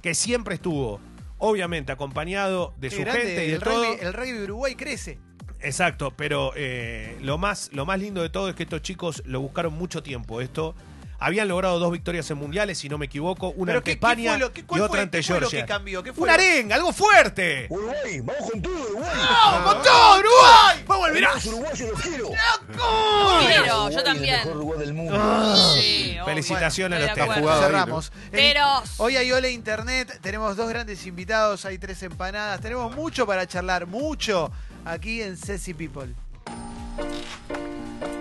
que 0.04 0.14
siempre 0.14 0.56
estuvo, 0.56 1.00
obviamente, 1.40 1.92
acompañado 1.92 2.76
de 2.78 2.92
su 2.92 3.02
grande, 3.02 3.22
gente 3.22 3.46
y 3.46 3.48
de 3.48 3.54
el, 3.56 3.62
todo. 3.64 3.84
rugby, 3.84 4.06
el 4.06 4.14
rugby 4.14 4.32
de 4.32 4.44
Uruguay 4.44 4.76
crece. 4.76 5.18
Exacto, 5.60 6.14
pero 6.16 6.54
eh, 6.56 7.18
lo, 7.22 7.38
más, 7.38 7.72
lo 7.74 7.86
más 7.86 8.00
lindo 8.00 8.22
de 8.22 8.30
todo 8.30 8.50
es 8.50 8.56
que 8.56 8.64
estos 8.64 8.82
chicos 8.82 9.24
lo 9.26 9.42
buscaron 9.42 9.74
mucho 9.74 10.04
tiempo. 10.04 10.40
Esto 10.42 10.76
Habían 11.20 11.48
logrado 11.48 11.80
dos 11.80 11.92
victorias 11.92 12.30
en 12.30 12.38
mundiales, 12.38 12.78
si 12.78 12.90
no 12.90 12.98
me 13.00 13.08
equivoco, 13.08 13.50
una 13.56 13.74
ante 13.74 13.82
¿qué- 13.84 13.86
qué 13.86 13.92
España 13.94 14.32
fue 14.32 14.40
lo 14.40 14.52
cuál 14.68 14.80
y 14.80 14.84
otra 14.84 14.88
fue- 14.90 15.00
ante 15.02 15.18
qué 15.18 15.24
fue 15.24 15.34
lo 15.36 15.40
Georgia. 15.50 15.66
que 15.66 15.68
cambió? 15.74 16.04
¿Qué 16.04 16.14
fue 16.14 16.24
Una 16.24 16.38
lo- 16.38 16.44
arenga, 16.44 16.76
algo 16.76 16.94
fuerte. 16.94 17.66
Uruguay, 17.72 18.20
vamos 18.22 18.52
con 18.52 18.62
todo, 18.62 18.74
Uruguay. 18.74 19.10
¡Vamos 19.18 19.74
con 19.74 19.84
todo, 19.84 20.20
Uruguay! 20.20 20.84
¡Vamos 20.88 21.06
al 21.08 21.14
Los 21.14 21.22
Verás! 21.22 21.46
uruguayos 21.48 21.90
los 21.90 22.02
quiero. 22.02 22.30
Pero, 22.68 22.84
Uruguay, 22.84 23.94
yo 23.94 23.98
El 24.00 24.04
también. 24.04 24.36
mejor 24.38 24.56
lugar 24.58 24.80
del 24.80 24.94
mundo. 24.94 25.18
Ah. 25.20 25.76
Sí, 25.76 26.12
obvio. 26.12 26.26
Felicitaciones 26.26 27.00
Bueno, 27.00 27.14
a 27.14 27.26
los 27.26 27.36
tres. 27.36 27.60
Cerramos. 27.68 28.12
Pero- 28.32 28.82
El- 28.84 28.90
Hoy 28.98 29.18
hay 29.18 29.32
Ole 29.32 29.52
Internet, 29.52 30.20
tenemos 30.22 30.56
dos 30.56 30.70
grandes 30.70 31.06
invitados, 31.08 31.66
hay 31.66 31.80
tres 31.80 32.04
empanadas, 32.04 32.62
tenemos 32.62 32.96
mucho 32.96 33.26
para 33.26 33.48
charlar, 33.48 33.88
mucho 33.88 34.52
aquí 34.86 35.22
en 35.24 35.36
Ceci 35.36 35.74
People. 35.74 36.14